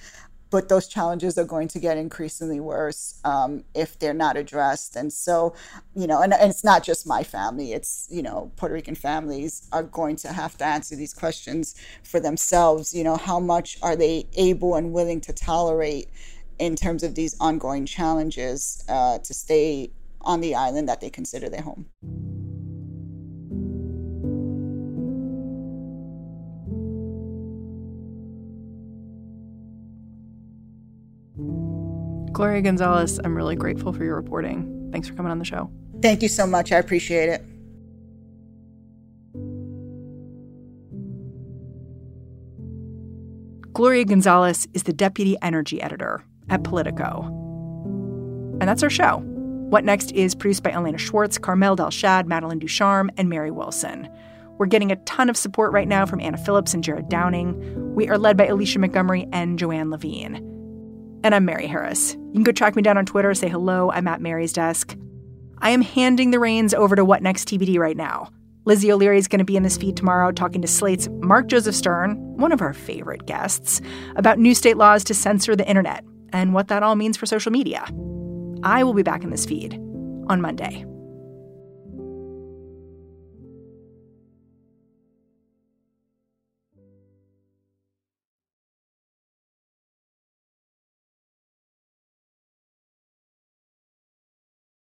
but 0.55 0.69
those 0.69 0.87
challenges 0.87 1.37
are 1.37 1.45
going 1.45 1.67
to 1.67 1.81
get 1.81 1.99
increasingly 1.99 2.61
worse 2.61 3.19
um, 3.25 3.65
if 3.75 3.99
they're 3.99 4.15
not 4.15 4.37
addressed. 4.37 4.95
And 4.95 5.13
so, 5.13 5.53
you 5.97 6.07
know, 6.07 6.23
and, 6.23 6.33
and, 6.33 6.49
it's 6.49 6.63
not 6.63 6.85
just 6.85 7.09
my 7.09 7.25
family, 7.25 7.73
it's, 7.73 8.07
you 8.09 8.23
know, 8.23 8.53
Puerto 8.55 8.73
Rican 8.73 8.95
families 8.95 9.67
are 9.73 9.83
going 9.83 10.15
to 10.15 10.29
have 10.29 10.57
to 10.59 10.65
answer 10.65 10.95
these 10.95 11.13
questions 11.13 11.75
for 12.05 12.21
themselves. 12.21 12.95
You 12.95 13.03
know, 13.03 13.17
how 13.17 13.41
much 13.41 13.79
are 13.83 13.97
they 13.97 14.29
able 14.37 14.77
and 14.77 14.93
willing 14.93 15.21
to 15.23 15.33
tolerate 15.33 16.09
in 16.61 16.77
terms 16.77 17.03
of 17.03 17.17
these 17.17 17.35
ongoing 17.41 17.85
challenges 17.85 18.85
uh, 18.89 19.19
to 19.25 19.35
stay 19.35 19.91
on 20.21 20.41
the 20.41 20.55
island 20.55 20.89
that 20.89 21.01
they 21.01 21.11
consider 21.11 21.49
their 21.49 21.63
home? 21.63 22.44
Gloria 32.35 32.63
Gonzalez, 32.63 33.21
I'm 33.25 33.37
really 33.37 33.55
grateful 33.55 33.93
for 33.93 34.03
your 34.03 34.17
reporting. 34.17 34.91
Thanks 34.91 35.09
for 35.09 35.15
coming 35.15 35.31
on 35.31 35.39
the 35.39 35.45
show. 35.45 35.71
Thank 36.03 36.21
you 36.21 36.29
so 36.29 36.47
much. 36.47 36.73
I 36.73 36.79
appreciate 36.79 37.29
it. 37.29 37.45
Gloria 43.73 44.05
Gonzalez 44.05 44.67
is 44.75 44.83
the 44.83 44.93
deputy 44.93 45.37
energy 45.43 45.81
editor 45.81 46.25
at 46.49 46.65
Politico. 46.65 47.23
And 48.61 48.63
that's 48.63 48.83
our 48.83 48.91
show. 48.91 49.19
What 49.71 49.85
Next 49.85 50.11
is 50.13 50.35
produced 50.35 50.65
by 50.65 50.73
Elena 50.73 50.99
Schwartz, 50.99 51.39
Carmel 51.39 51.77
Delshad, 51.77 52.27
Madeline 52.27 52.59
Ducharme, 52.59 53.11
and 53.17 53.29
Mary 53.29 53.53
Wilson. 53.53 54.09
We're 54.59 54.67
getting 54.67 54.91
a 54.91 54.97
ton 54.97 55.31
of 55.31 55.37
support 55.37 55.73
right 55.73 55.89
now 55.89 56.05
from 56.05 56.21
Anna 56.21 56.39
Phillips 56.39 56.75
and 56.75 56.83
Jared 56.83 57.09
Downing. 57.09 57.95
We 57.95 58.09
are 58.09 58.19
led 58.19 58.37
by 58.37 58.47
Alicia 58.47 58.81
Montgomery 58.81 59.29
and 59.33 59.57
Joanne 59.59 59.91
Levine. 59.91 60.54
And 61.25 61.35
I'm 61.35 61.47
Mary 61.47 61.67
Harris. 61.67 62.13
You 62.13 62.33
can 62.35 62.43
go 62.43 62.53
track 62.53 62.77
me 62.77 62.83
down 62.83 62.99
on 62.99 63.07
Twitter, 63.07 63.33
say 63.33 63.49
hello. 63.49 63.91
I'm 63.91 64.07
at 64.07 64.21
Mary's 64.21 64.53
desk. 64.53 64.95
I 65.61 65.71
am 65.71 65.81
handing 65.81 66.33
the 66.33 66.39
reins 66.39 66.75
over 66.75 66.95
to 66.95 67.03
What 67.03 67.23
Next 67.23 67.49
TBD 67.49 67.79
right 67.79 67.97
now. 67.97 68.29
Lizzie 68.67 68.93
O'Leary 68.93 69.17
is 69.17 69.27
going 69.27 69.39
to 69.39 69.45
be 69.45 69.57
in 69.57 69.63
this 69.63 69.79
feed 69.79 69.97
tomorrow 69.97 70.33
talking 70.33 70.61
to 70.61 70.69
Slate's 70.69 71.09
Mark 71.23 71.47
Joseph 71.47 71.75
Stern, 71.75 72.19
one 72.37 72.53
of 72.53 72.61
our 72.61 72.75
favorite 72.75 73.25
guests, 73.25 73.81
about 74.17 74.39
new 74.39 74.55
state 74.55 74.77
laws 74.77 75.03
to 75.05 75.15
censor 75.15 75.57
the 75.57 75.67
internet 75.67 76.05
and 76.35 76.53
what 76.53 76.69
that 76.69 76.83
all 76.83 76.95
means 76.95 77.17
for 77.17 77.25
social 77.25 77.51
media. 77.51 77.87
I 78.63 78.85
will 78.85 78.93
be 78.93 79.03
back 79.03 79.25
in 79.25 79.31
this 79.31 79.47
feed 79.47 79.77
on 80.29 80.43
Monday. 80.43 80.85